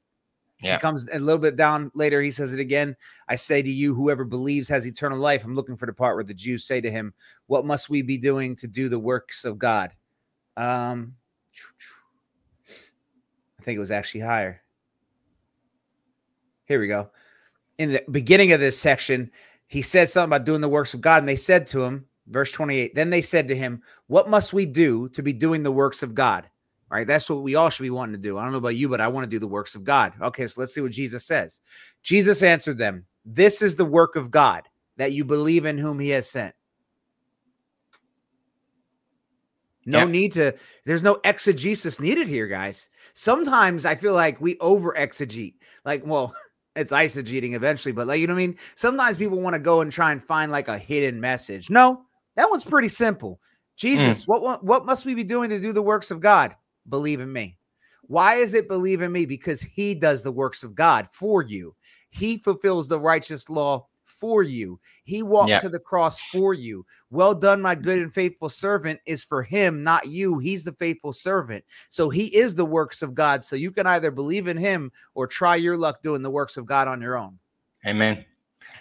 [0.63, 0.75] Yeah.
[0.75, 2.23] He comes a little bit down later.
[2.23, 2.97] He says it again.
[3.29, 5.45] I say to you, whoever believes has eternal life.
[5.45, 7.13] I'm looking for the part where the Jews say to him,
[7.47, 9.91] What must we be doing to do the works of God?
[10.57, 11.17] Um,
[12.69, 14.61] I I think it was actually higher.
[16.65, 17.11] Here we go.
[17.79, 19.31] In the beginning of this section,
[19.67, 22.53] he says something about doing the works of God, and they said to him, verse
[22.53, 26.03] 28, then they said to him, What must we do to be doing the works
[26.03, 26.49] of God?
[26.91, 28.37] All right, that's what we all should be wanting to do.
[28.37, 30.13] I don't know about you, but I want to do the works of God.
[30.21, 31.61] Okay, so let's see what Jesus says.
[32.03, 34.65] Jesus answered them, This is the work of God,
[34.99, 36.55] that you believe in whom he has sent.
[39.85, 40.05] No yeah.
[40.05, 40.55] need to,
[40.85, 42.89] there's no exegesis needed here, guys.
[43.15, 45.55] Sometimes I feel like we over exegete.
[45.85, 46.35] Like, well,
[46.77, 48.59] it's eisegeting eventually, but like, you know what I mean?
[48.75, 51.69] Sometimes people want to go and try and find like a hidden message.
[51.71, 52.05] No,
[52.37, 53.41] that one's pretty simple.
[53.77, 54.29] Jesus, mm.
[54.29, 56.55] what, what must we be doing to do the works of God?
[56.89, 57.59] Believe in me.
[58.03, 59.25] Why is it believe in me?
[59.25, 61.75] Because he does the works of God for you.
[62.11, 64.79] He fulfills the righteous law for you.
[65.05, 66.85] He walked to the cross for you.
[67.11, 70.39] Well done, my good and faithful servant is for him, not you.
[70.39, 71.65] He's the faithful servant.
[71.89, 73.43] So he is the works of God.
[73.43, 76.67] So you can either believe in him or try your luck doing the works of
[76.67, 77.39] God on your own.
[77.87, 78.25] Amen.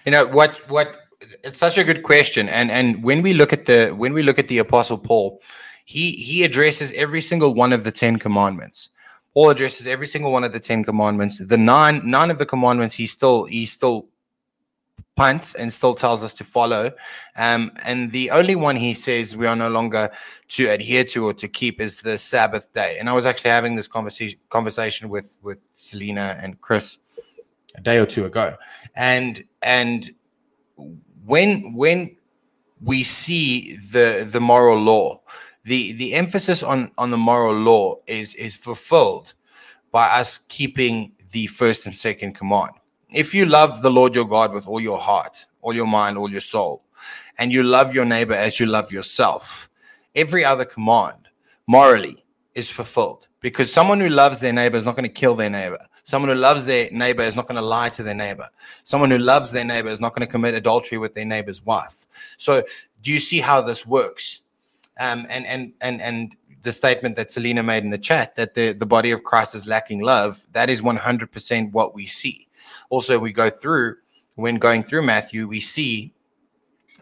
[0.06, 1.01] You know what what
[1.44, 2.50] it's such a good question.
[2.50, 5.40] And and when we look at the when we look at the apostle Paul,
[5.86, 8.90] he he addresses every single one of the 10 commandments.
[9.34, 11.40] Paul addresses every single one of the 10 commandments.
[11.40, 14.08] The nine nine of the commandments he still he still
[15.16, 16.92] punts and still tells us to follow.
[17.36, 20.10] Um, and the only one he says we are no longer
[20.50, 22.98] to adhere to or to keep is the Sabbath day.
[23.00, 26.98] And I was actually having this conversation conversation with with Selena and Chris
[27.76, 28.56] a day or two ago.
[28.96, 30.12] And and
[31.26, 32.16] when when
[32.82, 35.22] we see the the moral law,
[35.64, 39.34] the the emphasis on on the moral law is is fulfilled
[39.92, 42.72] by us keeping the first and second command
[43.12, 46.32] if you love the Lord your God with all your heart, all your mind, all
[46.32, 46.84] your soul,
[47.38, 49.70] and you love your neighbor as you love yourself,
[50.16, 51.28] every other command
[51.68, 52.24] morally
[52.56, 55.86] is fulfilled because someone who loves their neighbor is not going to kill their neighbor.
[56.04, 58.50] Someone who loves their neighbor is not going to lie to their neighbor.
[58.84, 62.06] Someone who loves their neighbor is not going to commit adultery with their neighbor's wife.
[62.38, 62.64] So,
[63.02, 64.42] do you see how this works?
[65.00, 68.74] Um, and and and and the statement that Selena made in the chat that the,
[68.74, 72.48] the body of Christ is lacking love, that is 100% what we see.
[72.92, 73.96] Also, we go through,
[74.36, 76.14] when going through Matthew, we see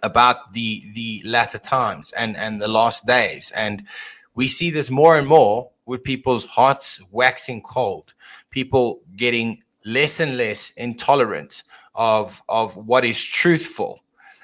[0.01, 3.85] about the the latter times and and the last days and
[4.33, 8.13] we see this more and more with people's hearts waxing cold
[8.51, 11.63] people getting less and less intolerant
[11.95, 13.99] of of what is truthful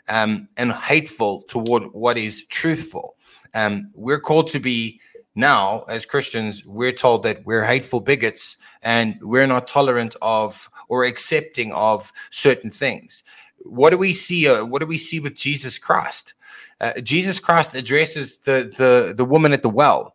[0.07, 3.15] um, and hateful toward what is truthful
[3.53, 4.99] um, we're called to be
[5.35, 11.03] now, as Christians, we're told that we're hateful bigots and we're not tolerant of or
[11.03, 13.23] accepting of certain things.
[13.65, 14.47] What do we see?
[14.47, 16.35] Uh, what do we see with Jesus Christ?
[16.79, 20.14] Uh, Jesus Christ addresses the the the woman at the well,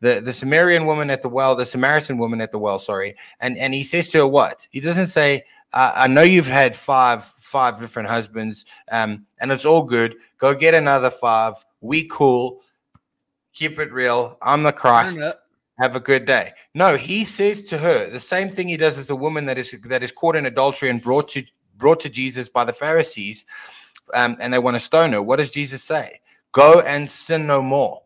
[0.00, 2.78] the the Samaritan woman at the well, the Samaritan woman at the well.
[2.78, 4.66] Sorry, and and he says to her what?
[4.70, 9.66] He doesn't say, uh, "I know you've had five five different husbands, um, and it's
[9.66, 10.16] all good.
[10.38, 11.54] Go get another five.
[11.80, 12.62] We cool."
[13.52, 14.38] keep it real.
[14.42, 15.20] I'm the Christ.
[15.80, 16.52] Have a good day.
[16.74, 19.74] No, he says to her the same thing he does as the woman that is
[19.84, 21.42] that is caught in adultery and brought to
[21.76, 23.46] brought to Jesus by the Pharisees,
[24.12, 25.22] um, and they want to stone her.
[25.22, 26.20] What does Jesus say?
[26.52, 28.02] Go and sin no more.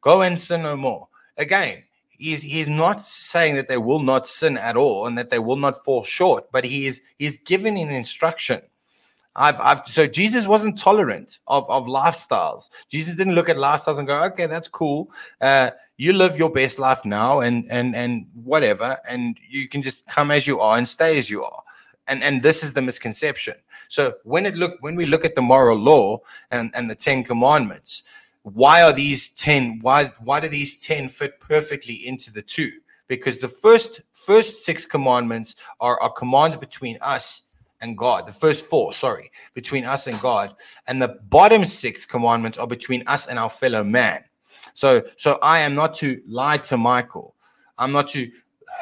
[0.00, 1.08] Go and sin no more.
[1.40, 5.40] Again, he's he's not saying that they will not sin at all and that they
[5.40, 8.62] will not fall short, but he is he's giving an instruction
[9.36, 12.68] I've, I've so Jesus wasn't tolerant of, of lifestyles.
[12.90, 15.10] Jesus didn't look at lifestyles and go, okay, that's cool.
[15.40, 20.06] Uh, you live your best life now and and and whatever, and you can just
[20.08, 21.62] come as you are and stay as you are.
[22.08, 23.54] And and this is the misconception.
[23.88, 26.20] So when it look when we look at the moral law
[26.50, 28.02] and, and the Ten Commandments,
[28.42, 32.72] why are these 10 why why do these 10 fit perfectly into the two?
[33.06, 37.42] Because the first first six commandments are, are commands between us
[37.80, 38.26] and God.
[38.26, 40.54] The first four, sorry, between us and God,
[40.86, 44.24] and the bottom six commandments are between us and our fellow man.
[44.74, 47.34] So, so I am not to lie to Michael.
[47.78, 48.30] I'm not to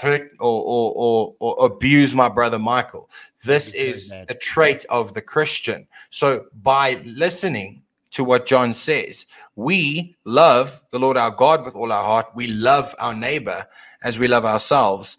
[0.00, 3.10] hurt or or or, or abuse my brother Michael.
[3.44, 5.86] This is a trait of the Christian.
[6.10, 7.82] So, by listening
[8.18, 12.26] to what John says, we love the Lord our God with all our heart.
[12.34, 13.64] We love our neighbor
[14.02, 15.18] as we love ourselves.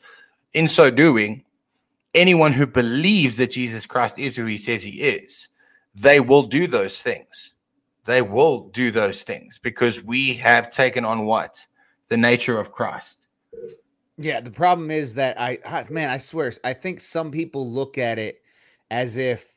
[0.52, 1.46] In so doing,
[2.14, 5.48] anyone who believes that Jesus Christ is who he says he is,
[5.96, 7.54] they will do those things.
[8.04, 11.66] They will do those things because we have taken on what?
[12.10, 13.16] The nature of Christ.
[14.18, 18.20] Yeah, the problem is that I, man, I swear, I think some people look at
[18.20, 18.42] it
[18.92, 19.49] as if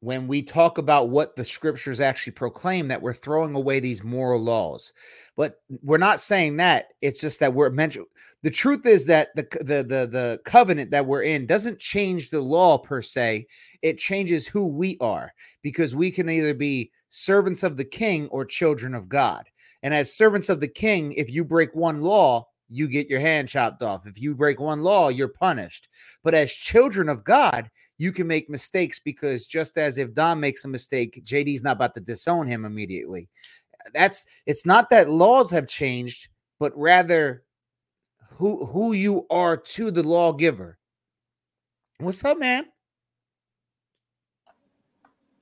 [0.00, 4.40] when we talk about what the scriptures actually proclaim that we're throwing away these moral
[4.40, 4.92] laws.
[5.36, 8.06] But we're not saying that it's just that we're mentioned
[8.42, 12.40] the truth is that the, the the the covenant that we're in doesn't change the
[12.40, 13.46] law per se
[13.82, 15.32] it changes who we are
[15.62, 19.46] because we can either be servants of the king or children of god.
[19.82, 23.48] And as servants of the king if you break one law you get your hand
[23.48, 24.06] chopped off.
[24.06, 25.88] If you break one law you're punished.
[26.22, 30.64] But as children of god you can make mistakes because just as if Dom makes
[30.64, 33.28] a mistake, JD's not about to disown him immediately.
[33.92, 36.28] That's it's not that laws have changed,
[36.58, 37.42] but rather
[38.30, 40.78] who who you are to the lawgiver.
[41.98, 42.66] What's up, man?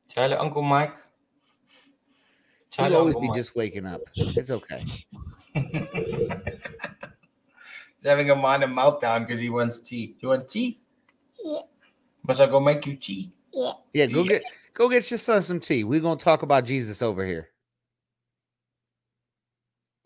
[0.08, 0.94] Tell it, Uncle Mike.
[2.70, 3.36] Tell He'll always Uncle be Mike.
[3.36, 4.00] just waking up.
[4.16, 4.80] It's okay.
[5.54, 5.66] He's
[8.04, 10.08] having a minor meltdown because he wants tea.
[10.08, 10.80] Do you want tea?
[11.44, 11.60] Yeah.
[12.26, 13.32] Must I go make you tea?
[13.52, 13.72] Yeah.
[13.92, 14.28] Yeah, go yeah.
[14.28, 14.42] get
[14.74, 15.84] go get your son some tea.
[15.84, 17.50] We're gonna talk about Jesus over here.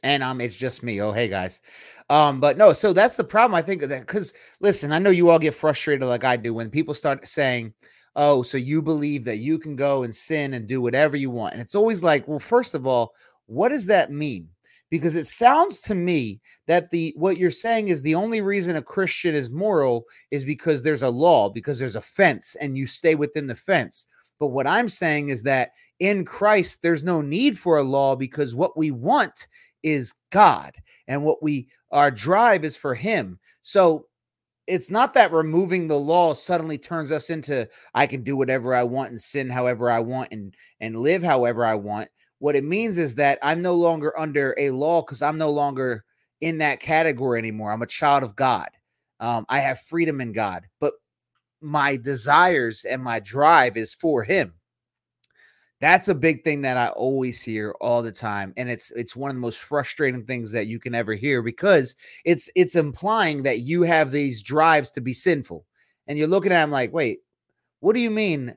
[0.03, 1.01] And um, it's just me.
[1.03, 1.61] Oh, hey guys.
[2.09, 3.55] Um, but no, so that's the problem.
[3.55, 6.71] I think that because listen, I know you all get frustrated like I do when
[6.71, 7.75] people start saying,
[8.17, 11.53] Oh, so you believe that you can go and sin and do whatever you want.
[11.53, 13.15] And it's always like, well, first of all,
[13.47, 14.49] what does that mean?
[14.91, 18.83] Because it sounds to me that the what you're saying is the only reason a
[18.83, 23.15] Christian is moral is because there's a law, because there's a fence and you stay
[23.15, 24.09] within the fence.
[24.41, 25.71] But what I'm saying is that
[26.01, 29.47] in Christ there's no need for a law because what we want
[29.83, 30.75] is God
[31.09, 33.39] and what we our drive is for him.
[33.63, 34.07] So
[34.67, 38.83] it's not that removing the law suddenly turns us into I can do whatever I
[38.83, 42.09] want and sin however I want and and live however I want
[42.41, 46.05] what it means is that I'm no longer under a law because I'm no longer
[46.41, 47.71] in that category anymore.
[47.71, 48.69] I'm a child of God.
[49.21, 50.95] Um, I have freedom in God, but
[51.61, 54.55] my desires and my drive is for Him.
[55.83, 59.31] That's a big thing that I always hear all the time, and it's it's one
[59.31, 63.61] of the most frustrating things that you can ever hear because it's it's implying that
[63.61, 65.67] you have these drives to be sinful,
[66.07, 67.19] and you're looking at them like, wait,
[67.81, 68.57] what do you mean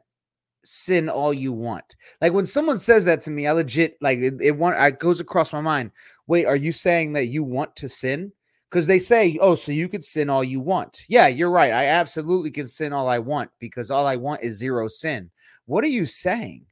[0.63, 1.95] sin all you want.
[2.21, 5.19] Like when someone says that to me, I legit like it, it want it goes
[5.19, 5.91] across my mind.
[6.27, 8.31] Wait, are you saying that you want to sin?
[8.69, 11.03] Because they say, oh, so you could sin all you want.
[11.07, 11.71] Yeah, you're right.
[11.71, 15.29] I absolutely can sin all I want because all I want is zero sin.
[15.65, 16.65] What are you saying?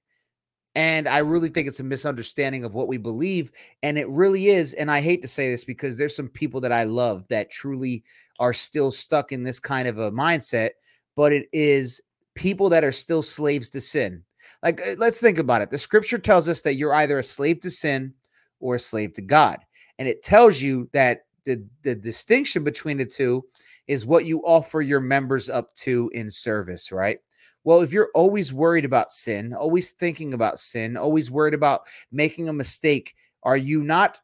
[0.73, 3.51] And I really think it's a misunderstanding of what we believe.
[3.83, 4.73] And it really is.
[4.73, 8.03] And I hate to say this because there's some people that I love that truly
[8.39, 10.71] are still stuck in this kind of a mindset,
[11.15, 12.01] but it is
[12.35, 14.23] people that are still slaves to sin.
[14.63, 15.71] Like, uh, let's think about it.
[15.71, 18.13] The scripture tells us that you're either a slave to sin
[18.59, 19.59] or a slave to God.
[19.99, 23.43] And it tells you that the, the distinction between the two
[23.87, 27.19] is what you offer your members up to in service, right?
[27.63, 32.49] Well, if you're always worried about sin, always thinking about sin, always worried about making
[32.49, 34.19] a mistake, are you not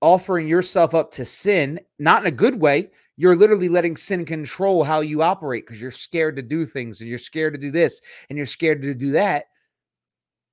[0.00, 2.90] offering yourself up to sin, not in a good way.
[3.20, 7.10] You're literally letting sin control how you operate because you're scared to do things and
[7.10, 8.00] you're scared to do this
[8.30, 9.46] and you're scared to do that.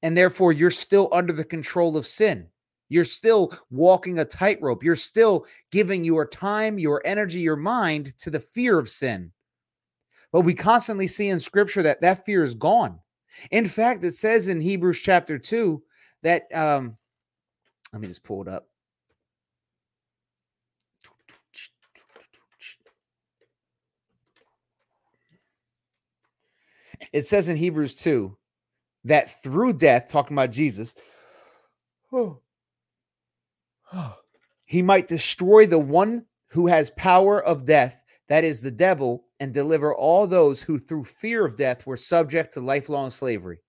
[0.01, 2.47] And therefore, you're still under the control of sin.
[2.89, 4.84] You're still walking a tightrope.
[4.84, 9.32] You're still giving your time, your energy, your mind to the fear of sin.
[10.32, 12.99] But we constantly see in scripture that that fear is gone.
[13.51, 15.84] In fact, it says in Hebrews chapter 2
[16.24, 16.97] that, um,
[17.93, 18.68] let me just pull it up.
[27.13, 28.37] It says in Hebrews 2
[29.05, 30.95] that through death, talking about Jesus,
[34.65, 39.53] he might destroy the one who has power of death, that is the devil, and
[39.53, 43.59] deliver all those who through fear of death were subject to lifelong slavery.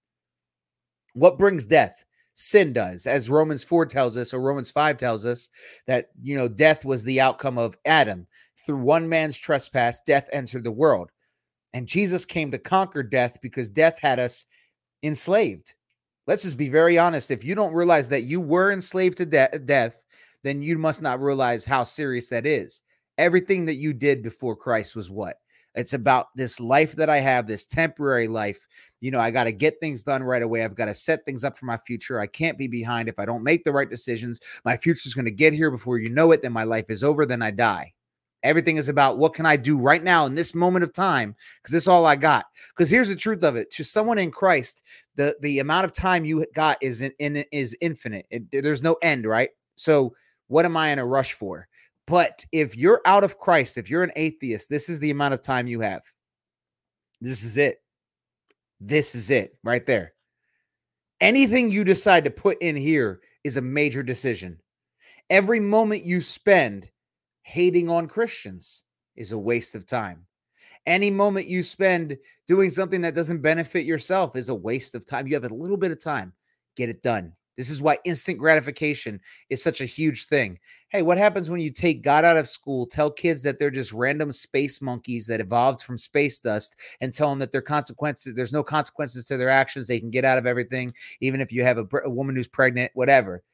[1.14, 2.04] What brings death?
[2.34, 5.48] Sin does, as Romans 4 tells us, or Romans 5 tells us,
[5.86, 8.26] that you know, death was the outcome of Adam.
[8.64, 11.10] Through one man's trespass, death entered the world.
[11.74, 14.46] And Jesus came to conquer death because death had us
[15.02, 15.74] enslaved.
[16.26, 17.30] Let's just be very honest.
[17.30, 20.02] If you don't realize that you were enslaved to de- death,
[20.42, 22.82] then you must not realize how serious that is.
[23.18, 25.36] Everything that you did before Christ was what?
[25.76, 28.66] It's about this life that I have, this temporary life.
[29.00, 30.64] You know, I got to get things done right away.
[30.64, 32.18] I've got to set things up for my future.
[32.18, 33.08] I can't be behind.
[33.08, 35.98] If I don't make the right decisions, my future is going to get here before
[35.98, 36.40] you know it.
[36.40, 37.26] Then my life is over.
[37.26, 37.92] Then I die.
[38.46, 41.72] Everything is about what can I do right now in this moment of time because
[41.72, 42.46] this is all I got.
[42.70, 44.82] Because here's the truth of it: to someone in Christ,
[45.16, 48.26] the the amount of time you got is in, in is infinite.
[48.30, 49.50] It, there's no end, right?
[49.76, 50.14] So
[50.48, 51.68] what am I in a rush for?
[52.06, 55.42] But if you're out of Christ, if you're an atheist, this is the amount of
[55.42, 56.02] time you have.
[57.20, 57.82] This is it.
[58.80, 60.12] This is it right there.
[61.20, 64.60] Anything you decide to put in here is a major decision.
[65.30, 66.90] Every moment you spend
[67.46, 68.82] hating on Christians
[69.14, 70.26] is a waste of time.
[70.84, 72.18] Any moment you spend
[72.48, 75.28] doing something that doesn't benefit yourself is a waste of time.
[75.28, 76.32] You have a little bit of time,
[76.74, 77.32] get it done.
[77.56, 80.58] This is why instant gratification is such a huge thing.
[80.88, 83.92] Hey, what happens when you take God out of school, tell kids that they're just
[83.92, 88.52] random space monkeys that evolved from space dust, and tell them that their consequences, there's
[88.52, 89.86] no consequences to their actions.
[89.86, 92.90] They can get out of everything, even if you have a, a woman who's pregnant,
[92.94, 93.44] whatever.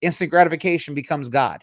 [0.00, 1.62] Instant gratification becomes God.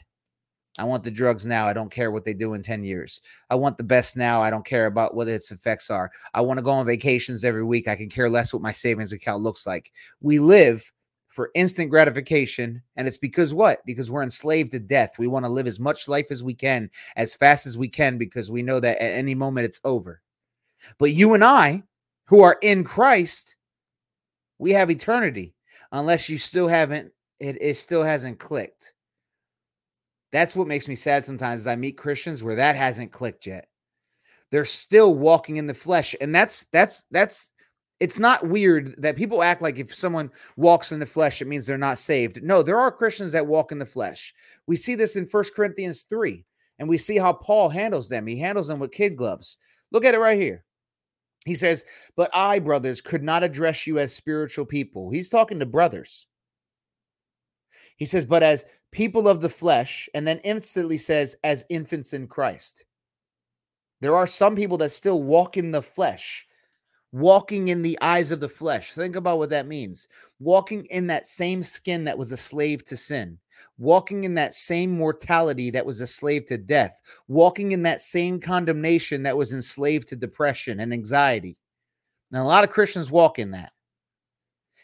[0.80, 1.68] I want the drugs now.
[1.68, 3.22] I don't care what they do in 10 years.
[3.50, 4.42] I want the best now.
[4.42, 6.10] I don't care about what its effects are.
[6.34, 7.88] I want to go on vacations every week.
[7.88, 9.92] I can care less what my savings account looks like.
[10.22, 10.90] We live
[11.28, 12.82] for instant gratification.
[12.96, 13.80] And it's because what?
[13.86, 15.20] Because we're enslaved to death.
[15.20, 18.18] We want to live as much life as we can, as fast as we can,
[18.18, 20.22] because we know that at any moment it's over.
[20.98, 21.84] But you and I,
[22.26, 23.56] who are in Christ,
[24.60, 25.54] we have eternity,
[25.92, 28.94] unless you still haven't, it, it still hasn't clicked.
[30.32, 33.68] That's what makes me sad sometimes is I meet Christians where that hasn't clicked yet.
[34.52, 36.16] They're still walking in the flesh.
[36.22, 37.52] And that's that's that's
[38.00, 41.66] it's not weird that people act like if someone walks in the flesh, it means
[41.66, 42.42] they're not saved.
[42.42, 44.34] No, there are Christians that walk in the flesh.
[44.68, 46.46] We see this in First Corinthians 3,
[46.80, 48.26] and we see how Paul handles them.
[48.26, 49.58] He handles them with kid gloves.
[49.92, 50.64] Look at it right here.
[51.46, 51.84] He says,
[52.16, 55.10] But I, brothers, could not address you as spiritual people.
[55.10, 56.28] He's talking to brothers.
[58.00, 62.28] He says, but as people of the flesh, and then instantly says, as infants in
[62.28, 62.86] Christ.
[64.02, 66.48] There are some people that still walk in the flesh,
[67.12, 68.94] walking in the eyes of the flesh.
[68.94, 70.08] Think about what that means.
[70.40, 73.38] Walking in that same skin that was a slave to sin,
[73.78, 78.40] walking in that same mortality that was a slave to death, walking in that same
[78.40, 81.58] condemnation that was enslaved to depression and anxiety.
[82.32, 83.74] Now, a lot of Christians walk in that.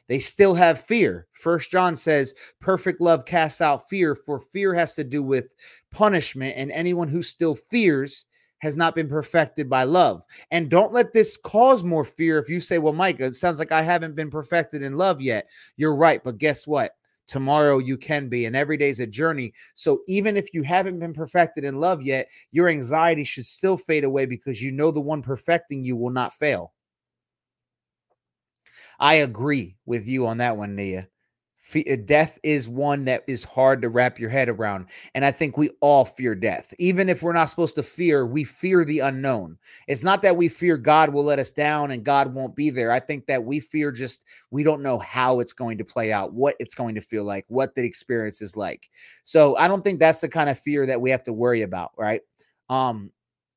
[0.08, 1.28] They still have fear.
[1.32, 5.54] First John says, perfect love casts out fear, for fear has to do with
[5.92, 8.26] punishment, and anyone who still fears
[8.60, 10.24] has not been perfected by love.
[10.52, 13.72] And don't let this cause more fear if you say, Well, Micah, it sounds like
[13.72, 15.48] I haven't been perfected in love yet.
[15.78, 16.24] You're right.
[16.24, 16.92] But guess what?
[17.28, 19.52] Tomorrow you can be, and every day is a journey.
[19.74, 24.04] So even if you haven't been perfected in love yet, your anxiety should still fade
[24.04, 26.75] away because you know the one perfecting you will not fail.
[29.00, 31.08] I agree with you on that one, Nia.
[31.74, 34.86] Uh, death is one that is hard to wrap your head around.
[35.14, 36.74] And I think we all fear death.
[36.78, 39.58] Even if we're not supposed to fear, we fear the unknown.
[39.88, 42.92] It's not that we fear God will let us down and God won't be there.
[42.92, 46.34] I think that we fear just we don't know how it's going to play out,
[46.34, 48.90] what it's going to feel like, what the experience is like.
[49.24, 51.92] So I don't think that's the kind of fear that we have to worry about,
[51.98, 52.22] right?
[52.70, 53.12] Um,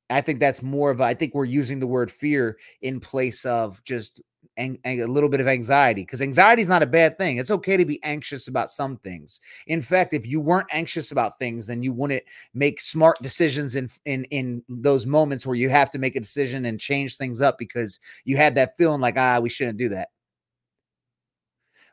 [0.09, 3.45] I think that's more of a, I think we're using the word fear in place
[3.45, 4.21] of just
[4.57, 7.37] and, a little bit of anxiety because anxiety is not a bad thing.
[7.37, 9.39] It's okay to be anxious about some things.
[9.67, 12.23] In fact, if you weren't anxious about things, then you wouldn't
[12.53, 16.65] make smart decisions in in in those moments where you have to make a decision
[16.65, 20.09] and change things up because you had that feeling like ah we shouldn't do that.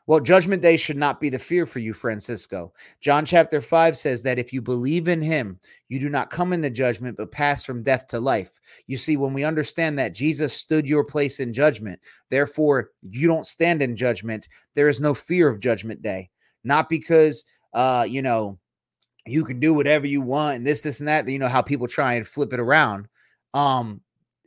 [0.07, 2.73] Well, judgment day should not be the fear for you, Francisco.
[3.01, 6.69] John chapter 5 says that if you believe in him, you do not come into
[6.69, 8.61] judgment, but pass from death to life.
[8.87, 11.99] You see, when we understand that Jesus stood your place in judgment,
[12.29, 16.29] therefore you don't stand in judgment, there is no fear of judgment day.
[16.63, 17.43] Not because,
[17.73, 18.57] uh, you know,
[19.25, 21.87] you can do whatever you want and this, this, and that, you know, how people
[21.87, 23.09] try and flip it around.
[23.53, 23.99] Um,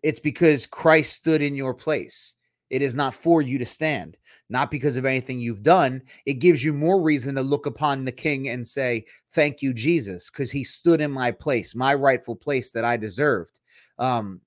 [0.02, 2.34] it's because Christ stood in your place.
[2.70, 4.16] It is not for you to stand,
[4.48, 6.02] not because of anything you've done.
[6.24, 10.30] It gives you more reason to look upon the king and say, Thank you, Jesus,
[10.30, 13.58] because he stood in my place, my rightful place that I deserved.
[13.98, 14.40] Um,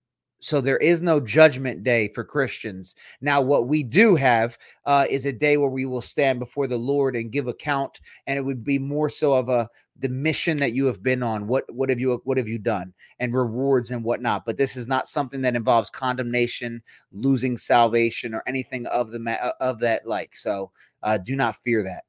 [0.43, 2.95] so there is no judgment day for Christians.
[3.21, 6.77] Now, what we do have uh, is a day where we will stand before the
[6.77, 9.69] Lord and give account, and it would be more so of a
[9.99, 11.47] the mission that you have been on.
[11.47, 14.45] What what have you what have you done, and rewards and whatnot.
[14.45, 16.81] But this is not something that involves condemnation,
[17.11, 20.35] losing salvation, or anything of the ma- of that like.
[20.35, 20.71] So
[21.03, 22.03] uh, do not fear that.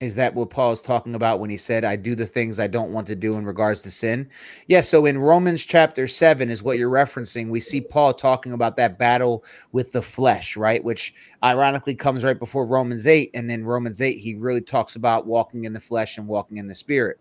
[0.00, 2.68] Is that what Paul is talking about when he said, I do the things I
[2.68, 4.30] don't want to do in regards to sin?
[4.66, 7.50] Yeah, so in Romans chapter 7 is what you're referencing.
[7.50, 10.82] We see Paul talking about that battle with the flesh, right?
[10.82, 11.12] Which
[11.44, 13.30] ironically comes right before Romans 8.
[13.34, 16.66] And in Romans 8, he really talks about walking in the flesh and walking in
[16.66, 17.20] the spirit.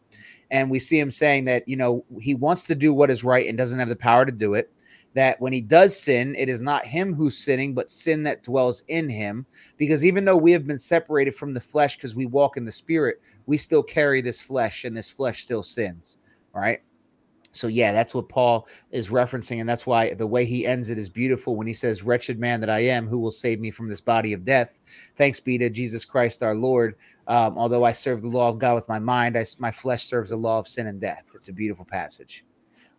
[0.49, 3.45] And we see him saying that, you know, he wants to do what is right
[3.45, 4.71] and doesn't have the power to do it
[5.13, 8.83] that when he does sin, it is not him who's sinning, but sin that dwells
[8.87, 9.45] in him.
[9.77, 12.71] Because even though we have been separated from the flesh because we walk in the
[12.71, 16.17] spirit, we still carry this flesh and this flesh still sins.
[16.53, 16.81] Right.
[17.51, 20.99] So yeah, that's what Paul is referencing, and that's why the way he ends it
[20.99, 23.89] is beautiful when he says, "Wretched man that I am, who will save me from
[23.89, 24.77] this body of death?
[25.15, 26.95] Thanks be to Jesus Christ our Lord.
[27.27, 30.29] Um, although I serve the law of God with my mind, I, my flesh serves
[30.29, 32.45] the law of sin and death." It's a beautiful passage.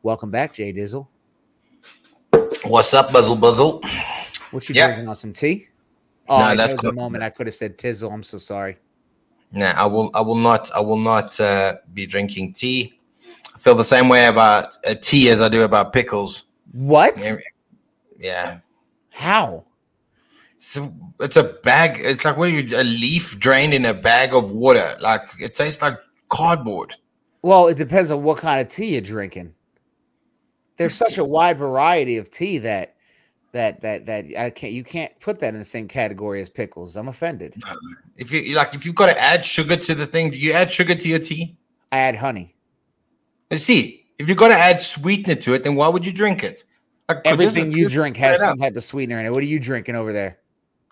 [0.02, 1.06] Welcome back, Jay Dizzle.
[2.64, 3.80] What's up, Buzzle Buzzle?
[4.50, 4.88] What you yep.
[4.88, 5.68] drinking on some tea?
[6.28, 8.12] Oh, no, that's the moment I could have said Tizzle.
[8.12, 8.76] I'm so sorry.
[9.52, 10.10] Nah, I will.
[10.14, 10.70] I will not.
[10.72, 13.00] I will not uh, be drinking tea
[13.54, 16.44] I feel the same way about a tea as I do about pickles.
[16.72, 17.22] What?
[18.18, 18.60] Yeah.
[19.10, 19.64] How?
[20.58, 22.00] So it's a bag.
[22.00, 24.96] It's like what you a leaf drained in a bag of water.
[25.00, 25.98] Like it tastes like
[26.28, 26.94] cardboard.
[27.42, 29.54] Well, it depends on what kind of tea you're drinking.
[30.80, 32.96] There's such a wide variety of tea that
[33.52, 36.96] that that that I can't you can't put that in the same category as pickles.
[36.96, 37.54] I'm offended.
[37.68, 37.74] Uh,
[38.16, 40.72] if you like if you've got to add sugar to the thing, do you add
[40.72, 41.54] sugar to your tea?
[41.92, 42.54] I add honey.
[43.50, 46.44] Let's see, if you're going to add sweetener to it, then why would you drink
[46.44, 46.64] it?
[47.10, 49.32] Like, Everything you drink has some type of sweetener in it.
[49.32, 50.38] What are you drinking over there?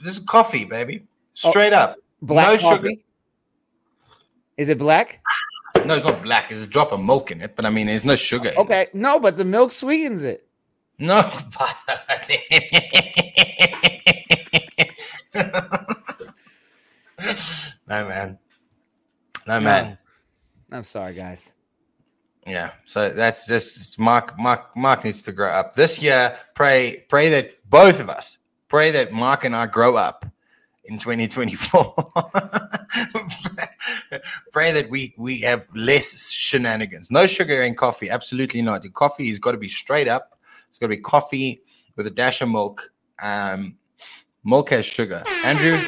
[0.00, 1.06] This is coffee, baby.
[1.44, 1.96] Oh, Straight oh, up.
[2.20, 2.88] Black no coffee?
[2.88, 3.02] Sugar.
[4.58, 5.22] Is it black?
[5.88, 6.50] No, it's not black.
[6.50, 8.52] There's a drop of milk in it, but I mean, there's no sugar.
[8.58, 10.46] Okay, no, but the milk sweetens it.
[10.98, 11.18] No.
[17.88, 18.38] no, man.
[19.46, 19.98] No, man.
[20.70, 21.54] I'm sorry, guys.
[22.46, 24.38] Yeah, so that's just Mark.
[24.38, 24.76] Mark.
[24.76, 26.38] Mark needs to grow up this year.
[26.54, 30.26] Pray, pray that both of us pray that Mark and I grow up
[30.88, 32.10] in 2024.
[34.52, 37.10] pray that we we have less shenanigans.
[37.10, 38.10] No sugar in coffee.
[38.10, 38.82] Absolutely not.
[38.82, 40.38] The coffee has got to be straight up.
[40.68, 41.62] It's got to be coffee
[41.96, 42.92] with a dash of milk.
[43.20, 43.76] Um,
[44.44, 45.22] milk has sugar.
[45.44, 45.78] Andrew,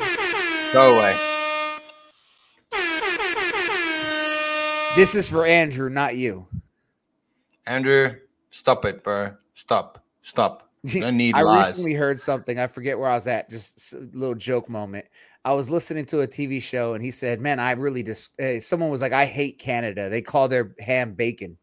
[0.73, 1.17] go away.
[4.97, 6.47] This is for Andrew, not you.
[7.67, 8.17] Andrew,
[8.51, 9.37] stop it, bro.
[9.55, 10.05] Stop.
[10.21, 10.70] Stop.
[11.03, 11.69] I need I lies.
[11.69, 12.59] recently heard something.
[12.59, 13.51] I forget where I was at.
[13.51, 15.07] Just a little joke moment.
[15.45, 18.47] I was listening to a TV show and he said, "Man, I really just." Dis-
[18.47, 20.09] hey, someone was like, "I hate Canada.
[20.09, 21.57] They call their ham bacon."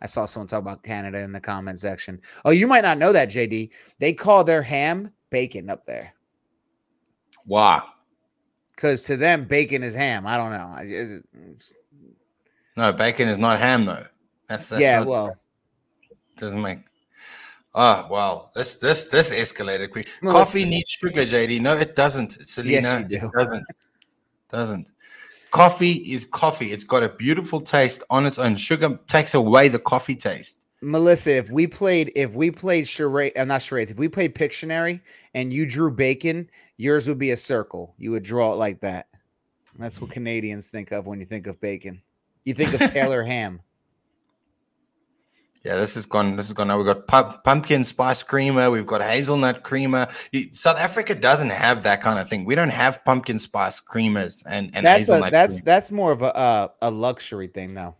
[0.00, 2.20] I saw someone talk about Canada in the comment section.
[2.44, 3.70] Oh, you might not know that, JD.
[3.98, 6.14] They call their ham bacon up there.
[7.46, 7.82] Why?
[8.78, 10.24] because to them bacon is ham.
[10.24, 11.20] I don't know.
[12.76, 14.06] no, bacon is not ham though.
[14.48, 15.00] That's, that's yeah.
[15.00, 15.36] Not, well,
[16.36, 16.78] doesn't make.
[17.80, 18.50] Oh wow.
[18.56, 20.08] this this this escalated quick.
[20.20, 21.60] Well, Coffee needs sugar, JD.
[21.60, 22.44] No, it doesn't.
[22.44, 23.66] Selena, yes, it doesn't.
[24.50, 24.90] doesn't.
[25.52, 26.72] Coffee is coffee.
[26.72, 28.56] It's got a beautiful taste on its own.
[28.56, 30.64] Sugar takes away the coffee taste.
[30.80, 33.92] Melissa, if we played, if we played charade, I'm uh, not charades.
[33.92, 35.00] If we played Pictionary
[35.34, 37.94] and you drew bacon, yours would be a circle.
[37.96, 39.06] You would draw it like that.
[39.78, 42.02] That's what Canadians think of when you think of bacon.
[42.44, 43.60] You think of Taylor ham.
[45.68, 46.36] Yeah, this is gone.
[46.36, 46.68] This is gone.
[46.68, 48.70] Now we've got pumpkin spice creamer.
[48.70, 50.08] We've got hazelnut creamer.
[50.52, 52.46] South Africa doesn't have that kind of thing.
[52.46, 55.28] We don't have pumpkin spice creamers and and that's hazelnut.
[55.28, 55.64] A, that's cream.
[55.66, 57.94] that's more of a uh, a luxury thing, though.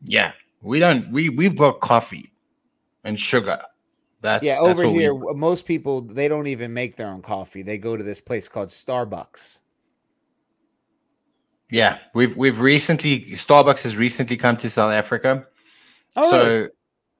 [0.00, 1.12] Yeah, we don't.
[1.12, 2.32] We we've got coffee
[3.04, 3.60] and sugar.
[4.20, 4.58] That's yeah.
[4.58, 7.62] Over that's here, most people they don't even make their own coffee.
[7.62, 9.60] They go to this place called Starbucks.
[11.70, 15.46] Yeah, we've we've recently Starbucks has recently come to South Africa.
[16.16, 16.68] Oh, so really?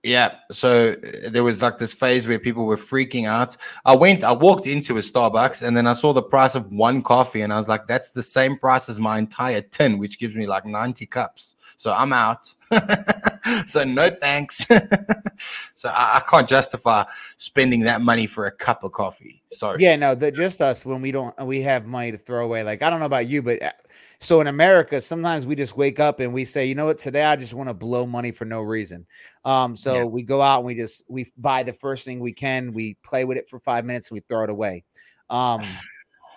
[0.02, 3.56] Yeah, so uh, there was like this phase where people were freaking out.
[3.84, 7.02] I went, I walked into a Starbucks and then I saw the price of one
[7.02, 10.34] coffee and I was like, that's the same price as my entire tin, which gives
[10.34, 11.54] me like 90 cups.
[11.76, 12.52] So I'm out.
[13.66, 14.66] so no thanks.
[15.74, 17.04] so I, I, can't justify
[17.36, 19.42] spending that money for a cup of coffee.
[19.50, 19.82] Sorry.
[19.82, 22.62] Yeah, no, the, just us when we don't, we have money to throw away.
[22.62, 23.72] Like, I don't know about you, but uh,
[24.20, 27.24] so in America, sometimes we just wake up and we say, you know what, today
[27.24, 29.06] I just want to blow money for no reason.
[29.44, 30.04] Um, so yeah.
[30.04, 33.24] we go out and we just we buy the first thing we can, we play
[33.24, 34.84] with it for five minutes and we throw it away.
[35.30, 35.62] Um,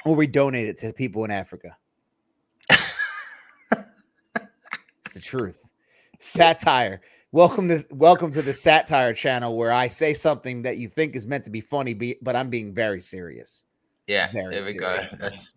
[0.06, 1.76] or we donate it to people in Africa.
[2.70, 2.84] it's
[5.14, 5.65] the truth.
[6.20, 7.02] Satire.
[7.32, 11.28] Welcome to welcome to the satire channel where I say something that you think is
[11.28, 13.66] meant to be funny, but I'm being very serious.
[14.08, 15.08] Yeah, Very there we serious.
[15.12, 15.18] go.
[15.20, 15.56] That's,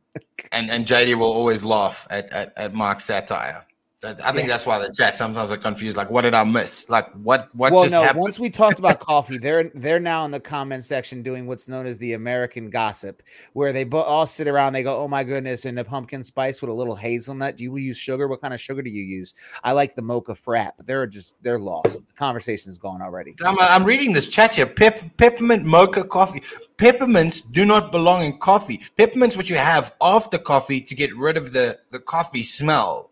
[0.53, 3.65] and and JD will always laugh at at, at Mark's satire.
[4.05, 4.47] I think yeah.
[4.47, 5.97] that's why the chat sometimes are confused.
[5.97, 6.89] Like, what did I miss?
[6.89, 8.21] Like, what what well, just no, happened?
[8.21, 11.85] Once we talked about coffee, they're they're now in the comment section doing what's known
[11.85, 14.73] as the American gossip, where they bo- all sit around.
[14.73, 17.57] They go, "Oh my goodness!" And the pumpkin spice with a little hazelnut.
[17.57, 18.29] Do you use sugar?
[18.29, 19.35] What kind of sugar do you use?
[19.65, 22.07] I like the mocha frat, but they're just they're lost.
[22.07, 23.35] The conversation's gone already.
[23.45, 24.67] I'm, I'm reading this chat here.
[24.67, 26.43] Pep, peppermint mocha coffee.
[26.77, 28.81] Peppermints do not belong in coffee.
[28.97, 33.11] Peppermints, what you have after coffee to get rid of the the coffee smell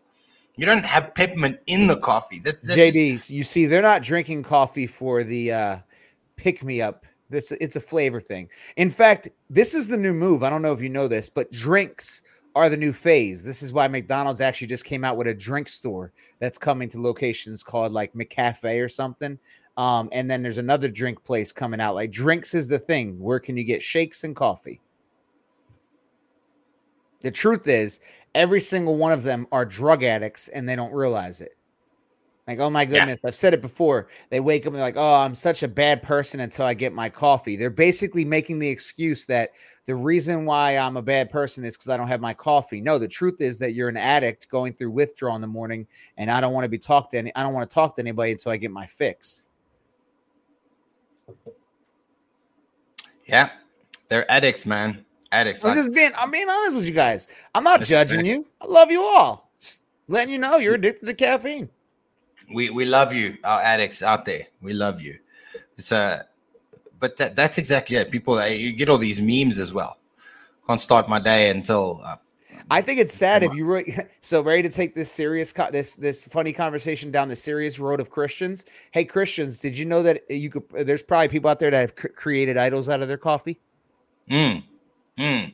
[0.57, 2.39] You don't have peppermint in the coffee.
[2.39, 5.77] That, that's JD, just- you see, they're not drinking coffee for the uh,
[6.35, 7.05] pick me up.
[7.29, 8.49] This it's a flavor thing.
[8.77, 10.43] In fact, this is the new move.
[10.43, 12.23] I don't know if you know this, but drinks
[12.55, 13.43] are the new phase.
[13.43, 17.01] This is why McDonald's actually just came out with a drink store that's coming to
[17.01, 19.37] locations called like McCafe or something.
[19.75, 21.93] Um, and then there's another drink place coming out.
[21.93, 23.19] Like drinks is the thing.
[23.19, 24.81] Where can you get shakes and coffee?
[27.21, 27.99] The truth is,
[28.35, 31.55] every single one of them are drug addicts and they don't realize it.
[32.47, 32.91] Like, oh my Yeah.
[32.99, 34.07] goodness, I've said it before.
[34.29, 36.93] They wake up and they're like, oh, I'm such a bad person until I get
[36.93, 37.57] my coffee.
[37.57, 39.49] They're basically making the excuse that
[39.85, 42.79] the reason why I'm a bad person is because I don't have my coffee.
[42.79, 45.85] No, the truth is that you're an addict going through withdrawal in the morning,
[46.15, 47.35] and I don't want to be talked to any.
[47.35, 49.43] I don't want to talk to anybody until I get my fix.
[53.25, 53.49] yeah,
[54.07, 55.03] they're addicts, man.
[55.37, 55.63] Addicts.
[55.63, 56.11] I'm Like, just being.
[56.17, 57.27] I'm being honest with you guys.
[57.53, 58.25] I'm not judging fair.
[58.25, 58.45] you.
[58.61, 59.51] I love you all.
[59.59, 61.69] Just letting you know you're addicted to caffeine.
[62.53, 64.43] we we love you, our addicts out there.
[64.61, 65.19] We love you.
[65.77, 66.23] It's uh,
[66.99, 68.09] but that that's exactly it.
[68.11, 69.97] People, uh, you get all these memes as well.
[70.65, 72.15] Can't start my day until uh,
[72.69, 76.27] I think it's sad if you really so ready to take this serious this this
[76.27, 78.65] funny conversation down the serious road of Christians.
[78.91, 80.63] Hey Christians, did you know that you could?
[80.87, 83.59] There's probably people out there that have cr- created idols out of their coffee.
[84.29, 84.63] mm,
[85.17, 85.53] mm,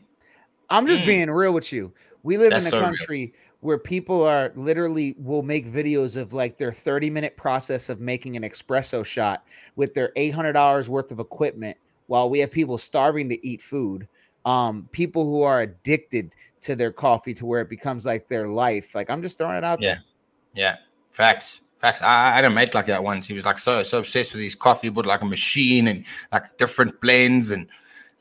[0.70, 1.06] I'm just Mm.
[1.08, 1.94] being real with you.
[2.24, 2.88] We live That's in a so real.
[2.88, 8.00] country where people are literally will make videos of like their 30 minute process of
[8.00, 9.46] making an espresso shot
[9.76, 11.78] with their $800 worth of equipment
[12.08, 14.08] while we have people starving to eat food.
[14.46, 18.94] Um, people who are addicted to their coffee to where it becomes like their life.
[18.96, 19.96] Like I'm just throwing it out Yeah.
[19.96, 20.04] there.
[20.54, 20.76] yeah,
[21.12, 22.02] facts, facts.
[22.02, 23.26] I, I had a mate like that once.
[23.28, 26.58] He was like so so obsessed with his coffee, but like a machine and like
[26.58, 27.68] different blends and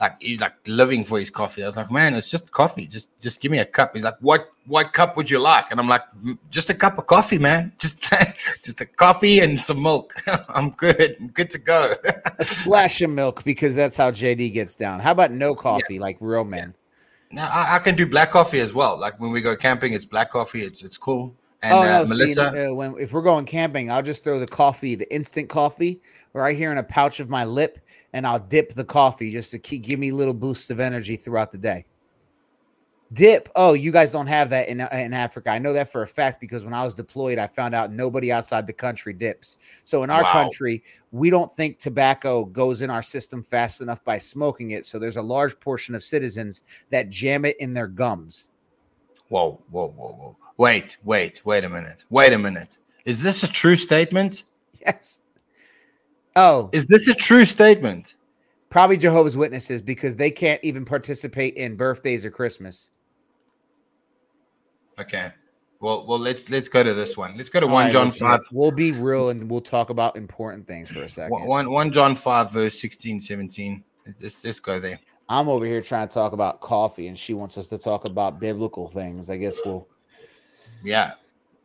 [0.02, 1.62] like he's like living for his coffee.
[1.62, 2.88] I was like, man, it's just coffee.
[2.88, 3.94] Just just give me a cup.
[3.94, 5.66] He's like, what what cup would you like?
[5.70, 7.72] And I'm like, "Mm, just a cup of coffee, man.
[7.78, 8.12] Just
[8.64, 10.12] just a coffee and some milk.
[10.48, 11.16] I'm good.
[11.20, 11.94] I'm good to go.
[12.38, 14.98] A splash of milk because that's how JD gets down.
[15.00, 16.74] How about no coffee like real men?
[17.30, 18.98] now I, I can do black coffee as well.
[18.98, 20.62] Like when we go camping, it's black coffee.
[20.62, 21.34] It's it's cool.
[21.62, 24.46] And oh uh, no, Melissa, uh, when if we're going camping, I'll just throw the
[24.46, 26.00] coffee, the instant coffee,
[26.32, 27.78] right here in a pouch of my lip,
[28.12, 31.52] and I'll dip the coffee just to keep give me little boosts of energy throughout
[31.52, 31.84] the day.
[33.12, 33.50] Dip.
[33.56, 35.50] Oh, you guys don't have that in uh, in Africa.
[35.50, 38.32] I know that for a fact because when I was deployed, I found out nobody
[38.32, 39.58] outside the country dips.
[39.84, 40.32] So in our Wow.
[40.32, 44.86] country, we don't think tobacco goes in our system fast enough by smoking it.
[44.86, 48.48] So there's a large portion of citizens that jam it in their gums.
[49.28, 50.36] whoa, whoa, whoa, whoa.
[50.58, 52.04] Wait, wait, wait a minute.
[52.10, 52.78] Wait a minute.
[53.04, 54.44] Is this a true statement?
[54.80, 55.21] Yes.
[56.36, 58.16] Oh, Is this a true statement?
[58.70, 62.90] Probably Jehovah's Witnesses because they can't even participate in birthdays or Christmas.
[64.98, 65.30] Okay.
[65.80, 67.36] Well, well, let's let's go to this one.
[67.36, 68.40] Let's go to All one right, John five.
[68.52, 71.32] We'll be real and we'll talk about important things for a second.
[71.32, 73.82] One, one, John five verse 16, 17.
[74.20, 74.98] Let's let's go there.
[75.28, 78.38] I'm over here trying to talk about coffee, and she wants us to talk about
[78.38, 79.28] biblical things.
[79.28, 79.88] I guess we'll.
[80.84, 81.12] Yeah.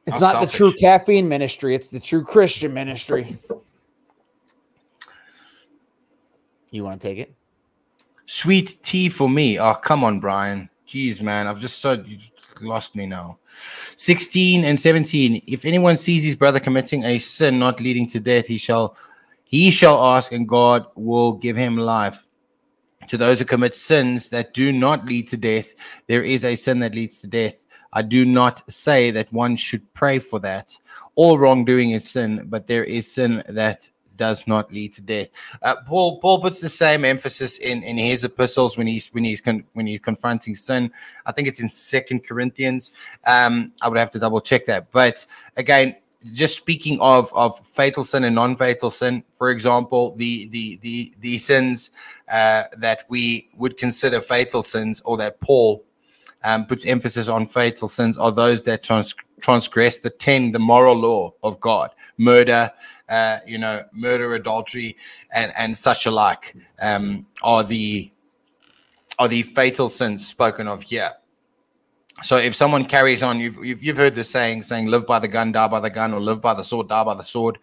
[0.07, 3.37] It's How not the true caffeine ministry; it's the true Christian ministry.
[6.71, 7.33] You want to take it?
[8.25, 9.59] Sweet tea for me.
[9.59, 10.69] Oh, come on, Brian.
[10.87, 11.47] Jeez, man.
[11.47, 12.17] I've just so you
[12.61, 13.39] lost me now.
[13.95, 15.43] 16 and 17.
[15.47, 18.95] If anyone sees his brother committing a sin not leading to death, he shall
[19.45, 22.27] he shall ask, and God will give him life.
[23.07, 25.73] To those who commit sins that do not lead to death,
[26.07, 27.55] there is a sin that leads to death.
[27.93, 30.77] I do not say that one should pray for that.
[31.15, 35.29] All wrongdoing is sin, but there is sin that does not lead to death.
[35.61, 39.41] Uh, Paul Paul puts the same emphasis in in his epistles when he's when he's
[39.41, 40.91] con- when he's confronting sin.
[41.25, 42.91] I think it's in Second Corinthians.
[43.25, 45.25] Um, I would have to double check that, but
[45.55, 45.95] again,
[46.33, 51.37] just speaking of of fatal sin and non-fatal sin, for example, the the the the
[51.37, 51.91] sins
[52.31, 55.83] uh, that we would consider fatal sins, or that Paul
[56.43, 60.95] um, puts emphasis on fatal sins, are those that trans- transgress the ten, the moral
[60.95, 62.71] law of God, murder,
[63.09, 64.97] uh, you know, murder, adultery,
[65.33, 68.11] and and such alike, um, are the
[69.19, 71.11] are the fatal sins spoken of here.
[72.23, 75.27] So if someone carries on, you've, you've you've heard the saying, saying "live by the
[75.27, 77.59] gun, die by the gun," or "live by the sword, die by the sword,"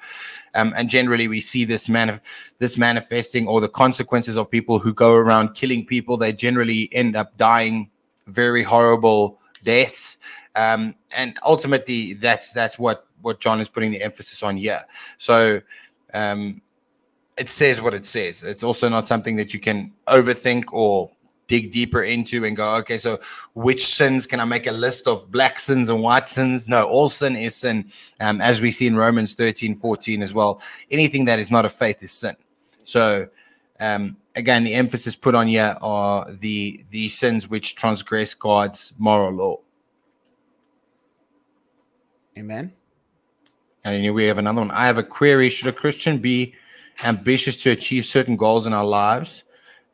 [0.54, 2.20] um, and generally we see this man
[2.60, 6.16] this manifesting or the consequences of people who go around killing people.
[6.16, 7.90] They generally end up dying
[8.28, 10.18] very horrible deaths,
[10.54, 14.84] um, and ultimately that's that's what what John is putting the emphasis on here.
[15.18, 15.60] So.
[16.12, 16.62] Um,
[17.36, 18.44] it says what it says.
[18.44, 21.10] It's also not something that you can overthink or
[21.46, 23.18] dig deeper into and go, okay, so
[23.54, 26.68] which sins can I make a list of black sins and white sins?
[26.68, 27.90] No, all sin is sin.
[28.20, 30.60] Um, as we see in Romans 13, 14 as well.
[30.90, 32.36] Anything that is not of faith is sin.
[32.84, 33.28] So
[33.80, 39.32] um, again, the emphasis put on here are the the sins which transgress God's moral
[39.32, 39.60] law.
[42.38, 42.72] Amen.
[43.84, 44.70] And here we have another one.
[44.70, 45.50] I have a query.
[45.50, 46.54] Should a Christian be
[47.04, 49.44] ambitious to achieve certain goals in our lives?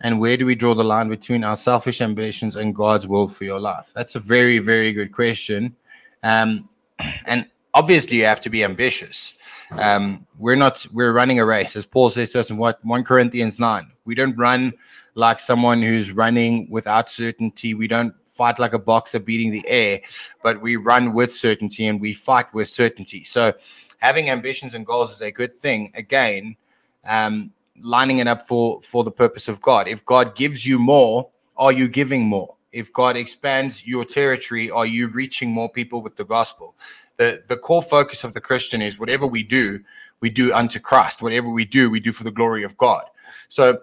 [0.01, 3.45] And where do we draw the line between our selfish ambitions and God's will for
[3.45, 3.93] your life?
[3.95, 5.77] That's a very, very good question.
[6.23, 6.69] Um,
[7.27, 9.35] and obviously, you have to be ambitious.
[9.79, 13.05] Um, we're not, we're running a race, as Paul says to us in what 1
[13.05, 13.87] Corinthians 9.
[14.05, 14.73] We don't run
[15.15, 17.75] like someone who's running without certainty.
[17.75, 20.01] We don't fight like a boxer beating the air,
[20.43, 23.25] but we run with certainty and we fight with certainty.
[23.25, 23.53] So,
[23.99, 25.93] having ambitions and goals is a good thing.
[25.95, 26.57] Again,
[27.05, 27.53] um,
[27.83, 29.89] lining it up for for the purpose of God.
[29.89, 32.57] If God gives you more, are you giving more?
[32.73, 36.77] If God expands your territory, are you reaching more people with the gospel?
[37.21, 39.81] The the core focus of the Christian is whatever we do,
[40.21, 41.21] we do unto Christ.
[41.21, 43.05] Whatever we do, we do for the glory of God.
[43.51, 43.79] So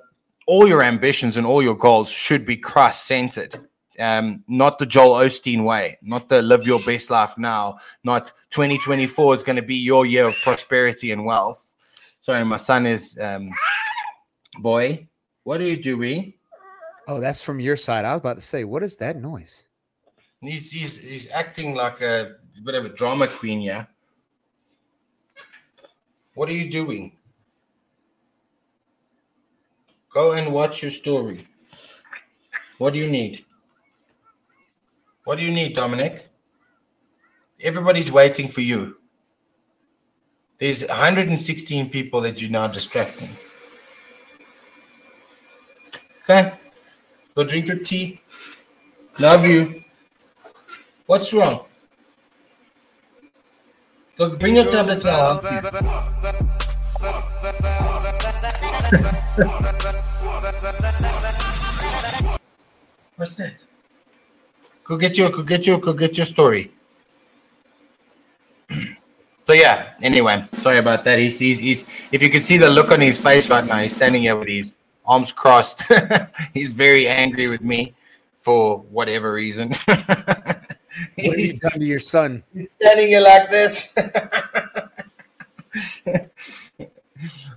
[0.48, 3.54] all your ambitions and all your goals should be Christ centered.
[4.00, 9.36] Um, not the Joel Osteen way, not the live your best life now, not 2024
[9.36, 11.72] is going to be your year of prosperity and wealth.
[12.22, 13.52] Sorry, my son is um,
[14.58, 15.08] boy.
[15.44, 16.34] What are you doing?
[17.08, 18.04] Oh, that's from your side.
[18.04, 19.68] I was about to say, what is that noise?
[20.42, 23.86] He's he's he's acting like a bit of a drama queen, yeah.
[26.34, 27.14] What are you doing?
[30.14, 31.48] Go and watch your story.
[32.78, 33.46] What do you need?
[35.24, 36.30] What do you need, Dominic?
[37.62, 38.98] Everybody's waiting for you.
[40.60, 43.30] There's 116 people that you're now distracting.
[46.24, 46.54] Okay.
[47.36, 48.22] Go drink your tea.
[49.20, 49.84] Love you.
[51.06, 51.66] What's wrong?
[54.18, 55.38] Go bring your tablet now.
[63.16, 63.54] What's that?
[64.84, 66.72] Go get your go get your go get your story.
[69.44, 71.20] so yeah, anyway, sorry about that.
[71.20, 73.96] He's, he's he's if you could see the look on his face right now, he's
[73.96, 75.84] standing here with his arms crossed.
[76.56, 77.94] he's very angry with me
[78.40, 79.74] for whatever reason.
[81.16, 82.44] What have you done to your son?
[82.54, 83.94] He's standing here like this.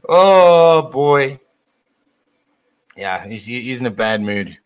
[0.09, 1.39] oh boy.
[2.97, 4.59] Yeah, he's he's in a bad mood.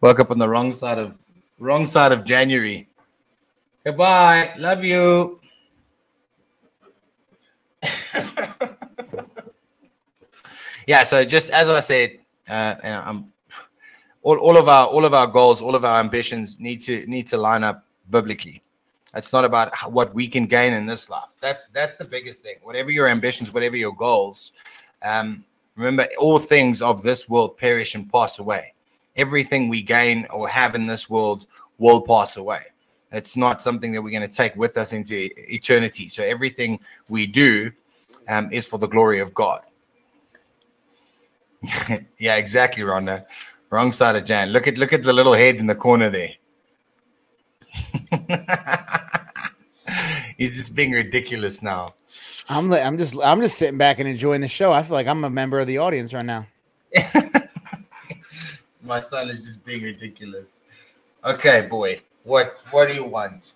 [0.00, 1.14] Woke up on the wrong side of
[1.58, 2.88] wrong side of January.
[3.84, 4.54] Goodbye.
[4.58, 5.40] Love you.
[10.86, 13.32] yeah, so just as I said, uh, and I'm
[14.22, 17.26] all, all of our all of our goals, all of our ambitions need to need
[17.28, 18.62] to line up biblically.
[19.14, 21.30] It's not about what we can gain in this life.
[21.40, 22.56] That's that's the biggest thing.
[22.62, 24.52] Whatever your ambitions, whatever your goals,
[25.02, 28.74] um, remember all things of this world perish and pass away.
[29.16, 31.46] Everything we gain or have in this world
[31.78, 32.62] will pass away.
[33.10, 36.08] It's not something that we're going to take with us into eternity.
[36.08, 36.78] So everything
[37.08, 37.72] we do
[38.28, 39.62] um, is for the glory of God.
[42.18, 43.26] yeah, exactly, Rhonda.
[43.70, 44.50] Wrong side of Jan.
[44.50, 46.30] Look at look at the little head in the corner there.
[50.36, 51.94] He's just being ridiculous now.
[52.48, 54.72] I'm I'm just I'm just sitting back and enjoying the show.
[54.72, 56.46] I feel like I'm a member of the audience right now.
[58.82, 60.58] My son is just being ridiculous.
[61.24, 62.00] Okay, boy.
[62.24, 63.54] What what do you want?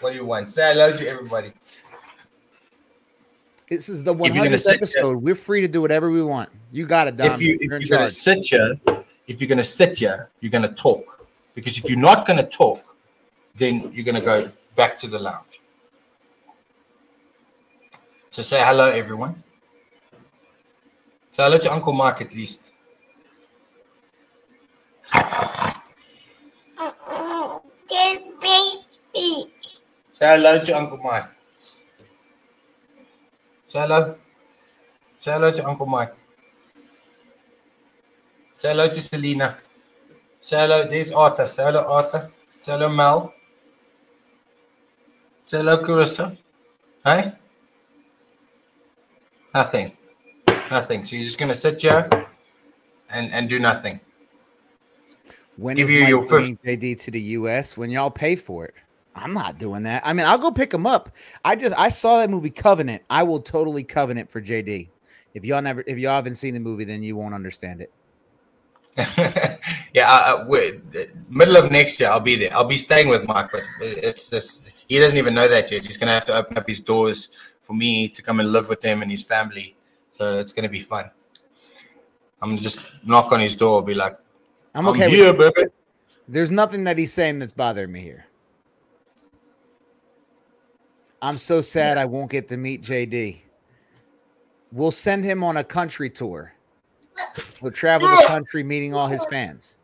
[0.00, 0.52] What do you want?
[0.52, 1.52] Say hello to everybody.
[3.68, 5.16] This is the 100th episode.
[5.16, 6.50] We're free to do whatever we want.
[6.70, 7.32] You got it, Dom.
[7.32, 8.78] If, you, if you're, you're going to sit here,
[9.26, 11.26] if you're going to sit here, you're going to talk.
[11.54, 12.95] Because if you're not going to talk,
[13.58, 15.60] then you're going to go back to the lounge.
[18.30, 19.42] So say hello, everyone.
[21.32, 22.62] Say hello to Uncle Mark at least.
[30.12, 31.28] Say hello to Uncle Mike.
[33.66, 34.16] Say hello.
[35.20, 36.14] Say hello to Uncle Mike.
[38.56, 39.58] Say hello to Selena.
[40.40, 40.88] Say hello.
[40.88, 41.48] There's Arthur.
[41.48, 42.30] Say hello, Arthur.
[42.60, 43.34] Say hello, Mel.
[45.46, 46.36] Say hello, Carissa.
[47.04, 47.32] Hey?
[49.54, 49.92] Nothing.
[50.72, 51.04] Nothing.
[51.04, 52.26] So you're just going to sit here
[53.10, 54.00] and, and do nothing.
[55.56, 56.50] When Give is you your first...
[56.64, 57.76] JD to the US?
[57.76, 58.74] When y'all pay for it?
[59.14, 60.02] I'm not doing that.
[60.04, 61.10] I mean, I'll go pick him up.
[61.44, 63.02] I just I saw that movie Covenant.
[63.08, 64.88] I will totally covenant for JD.
[65.32, 67.92] If y'all never if y'all haven't seen the movie, then you won't understand it.
[69.94, 70.44] yeah, uh,
[71.30, 72.52] middle of next year, I'll be there.
[72.52, 75.84] I'll be staying with Mike, but it's just he doesn't even know that yet.
[75.84, 77.30] He's gonna have to open up his doors
[77.62, 79.76] for me to come and live with him and his family.
[80.10, 81.10] So it's gonna be fun.
[82.40, 84.16] I'm just knock on his door, be like,
[84.74, 85.70] "I'm okay I'm here, baby."
[86.28, 88.26] There's nothing that he's saying that's bothering me here.
[91.22, 93.42] I'm so sad I won't get to meet JD.
[94.72, 96.52] We'll send him on a country tour.
[97.60, 99.78] We'll travel the country meeting all his fans.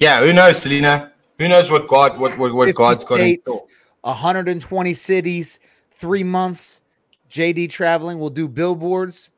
[0.00, 1.11] Yeah, who knows, Selena?
[1.42, 3.66] Who knows what God what what, what God's got in store?
[4.02, 5.58] 120 cities,
[5.90, 6.82] three months.
[7.28, 8.20] JD traveling.
[8.20, 9.30] We'll do billboards.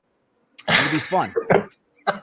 [0.68, 1.32] It'll be fun.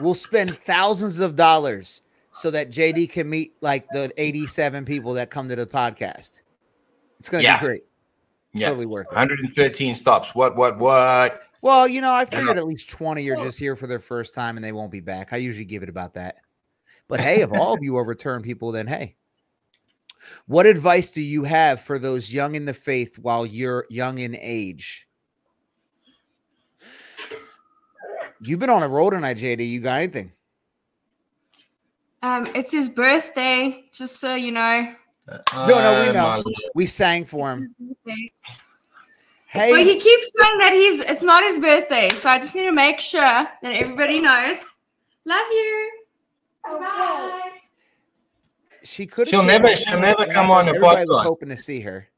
[0.00, 2.02] we'll spend thousands of dollars
[2.32, 6.42] so that JD can meet like the 87 people that come to the podcast.
[7.18, 7.58] It's going to yeah.
[7.58, 7.84] be great.
[8.52, 8.68] Yeah.
[8.68, 9.16] Totally worth it.
[9.16, 10.34] 113 stops.
[10.34, 11.40] What, what, what?
[11.62, 14.58] Well, you know, I figured at least 20 are just here for their first time
[14.58, 15.32] and they won't be back.
[15.32, 16.43] I usually give it about that.
[17.08, 19.16] But hey, if all of you are return people, then hey.
[20.46, 24.36] What advice do you have for those young in the faith while you're young in
[24.40, 25.06] age?
[28.40, 29.68] You've been on a roll tonight, JD.
[29.68, 30.32] You got anything?
[32.22, 34.94] Um, it's his birthday, just so you know.
[35.28, 36.44] Uh, no, no, we know.
[36.74, 37.74] We sang for him.
[39.46, 42.64] Hey, but he keeps saying that he's it's not his birthday, so I just need
[42.64, 44.74] to make sure that everybody knows.
[45.24, 45.90] Love you.
[46.66, 47.50] Oh, bye.
[48.82, 49.28] She could.
[49.28, 49.74] She'll never.
[49.76, 51.06] She'll never come on the podcast.
[51.06, 52.08] Was hoping to see her.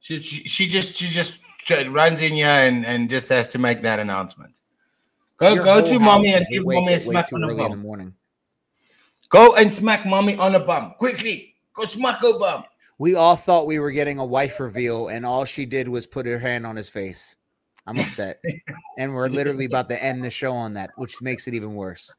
[0.00, 1.40] She, she, she just she just
[1.88, 4.54] runs in here and, and just has to make that announcement.
[5.36, 7.60] Go Your go to mommy and give mommy a smack on the bum.
[7.60, 8.14] In the morning.
[9.28, 11.56] Go and smack mommy on the bum quickly.
[11.74, 12.64] Go smack her bum.
[12.98, 16.24] We all thought we were getting a wife reveal, and all she did was put
[16.24, 17.36] her hand on his face.
[17.86, 18.40] I'm upset,
[18.98, 22.14] and we're literally about to end the show on that, which makes it even worse.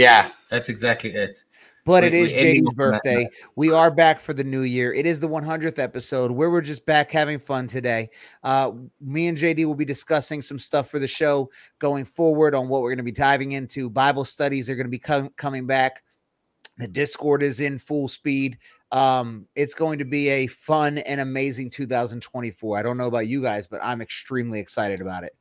[0.00, 1.44] Yeah, that's exactly it.
[1.84, 3.28] But we, it is JD's birthday.
[3.54, 4.94] We are back for the new year.
[4.94, 8.08] It is the 100th episode where we're just back having fun today.
[8.42, 11.50] Uh, me and JD will be discussing some stuff for the show
[11.80, 13.90] going forward on what we're going to be diving into.
[13.90, 16.02] Bible studies are going to be com- coming back.
[16.78, 18.56] The Discord is in full speed.
[18.92, 22.78] Um, it's going to be a fun and amazing 2024.
[22.78, 25.36] I don't know about you guys, but I'm extremely excited about it.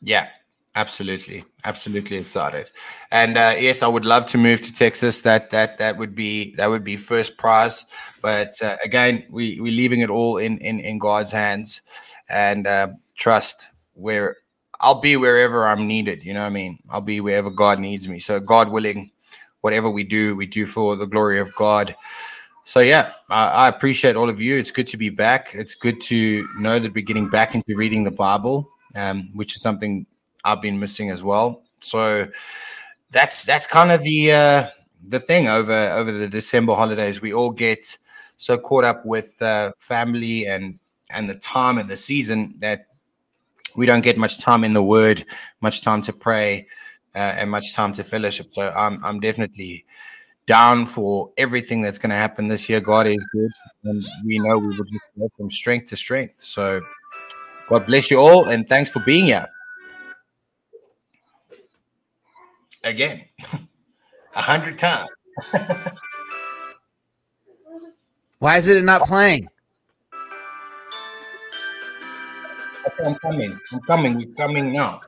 [0.00, 0.28] Yeah,
[0.74, 2.70] absolutely, absolutely excited.
[3.10, 5.22] And uh, yes, I would love to move to Texas.
[5.22, 7.84] That that that would be that would be first prize.
[8.22, 11.82] But uh, again, we we're leaving it all in in in God's hands,
[12.28, 14.36] and uh, trust where
[14.80, 16.22] I'll be wherever I'm needed.
[16.22, 16.78] You know what I mean?
[16.88, 18.20] I'll be wherever God needs me.
[18.20, 19.10] So God willing
[19.60, 21.96] whatever we do, we do for the glory of God.
[22.64, 24.56] So yeah, I, I, appreciate all of you.
[24.56, 25.50] It's good to be back.
[25.54, 29.62] It's good to know that we're getting back into reading the Bible, um, which is
[29.62, 30.06] something
[30.44, 31.62] I've been missing as well.
[31.80, 32.28] So
[33.10, 34.68] that's that's kind of the uh,
[35.06, 37.20] the thing over over the December holidays.
[37.20, 37.98] We all get
[38.36, 40.78] so caught up with uh, family and
[41.10, 42.86] and the time and the season that
[43.76, 45.24] we don't get much time in the Word,
[45.60, 46.66] much time to pray
[47.14, 48.52] uh, and much time to fellowship.
[48.52, 49.84] So I'm I'm definitely
[50.46, 52.80] down for everything that's going to happen this year.
[52.80, 53.50] God is good,
[53.84, 56.40] and we know we will just go from strength to strength.
[56.40, 56.80] So
[57.68, 59.46] God bless you all, and thanks for being here
[62.88, 63.24] again,
[64.34, 65.08] a hundred times.
[68.38, 69.48] Why is it not playing?
[73.04, 73.58] I'm coming.
[73.72, 74.16] I'm coming.
[74.16, 75.00] We're coming now.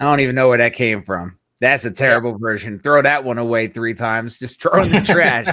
[0.00, 1.38] I don't even know where that came from.
[1.60, 2.78] That's a terrible version.
[2.78, 4.38] Throw that one away three times.
[4.38, 5.46] Just throw in the trash.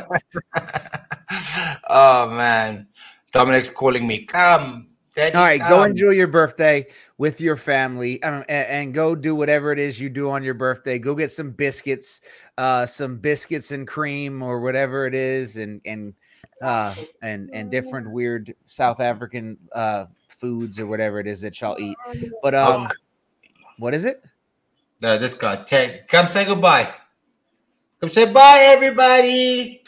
[1.90, 2.88] oh man,
[3.32, 4.26] Dominic's calling me.
[4.26, 5.70] Come, Daddy, All right, come.
[5.70, 10.00] go enjoy your birthday with your family, um, and, and, go do whatever it is
[10.00, 10.98] you do on your birthday.
[11.00, 12.22] Go get some biscuits,
[12.58, 16.14] uh, some biscuits and cream, or whatever it is, and and
[16.62, 21.78] uh, and and different weird South African uh, foods or whatever it is that y'all
[21.78, 21.98] eat.
[22.42, 22.96] But um, oh.
[23.80, 24.24] what is it?
[25.02, 25.58] No, this guy.
[25.64, 26.94] Ted, come say goodbye.
[28.00, 29.84] Come say bye, everybody.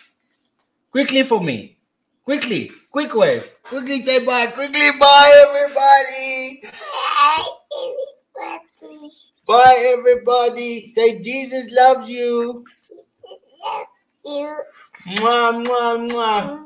[0.92, 1.78] Quickly for me.
[2.26, 2.72] Quickly.
[2.94, 3.50] Quick wave.
[3.64, 4.46] Quickly say bye.
[4.46, 6.62] Quickly bye, everybody.
[6.62, 7.48] Bye,
[8.38, 9.12] everybody.
[9.48, 10.88] Bye, everybody.
[10.88, 12.64] Say Jesus loves you.
[13.66, 13.86] Love
[14.26, 14.58] you.
[15.18, 16.60] Mwah, mwah, mwah.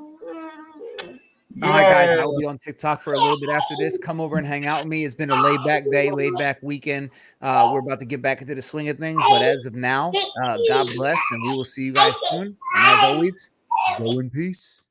[1.63, 3.97] All right, guys, I'll be on TikTok for a little bit after this.
[3.97, 5.05] Come over and hang out with me.
[5.05, 7.09] It's been a laid back day, laid back weekend.
[7.41, 10.13] Uh, we're about to get back into the swing of things, but as of now,
[10.43, 12.57] uh, God bless, and we will see you guys soon.
[12.75, 13.49] And as always,
[13.97, 14.86] go in peace.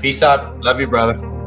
[0.00, 0.60] Peace out.
[0.60, 1.37] Love you, brother.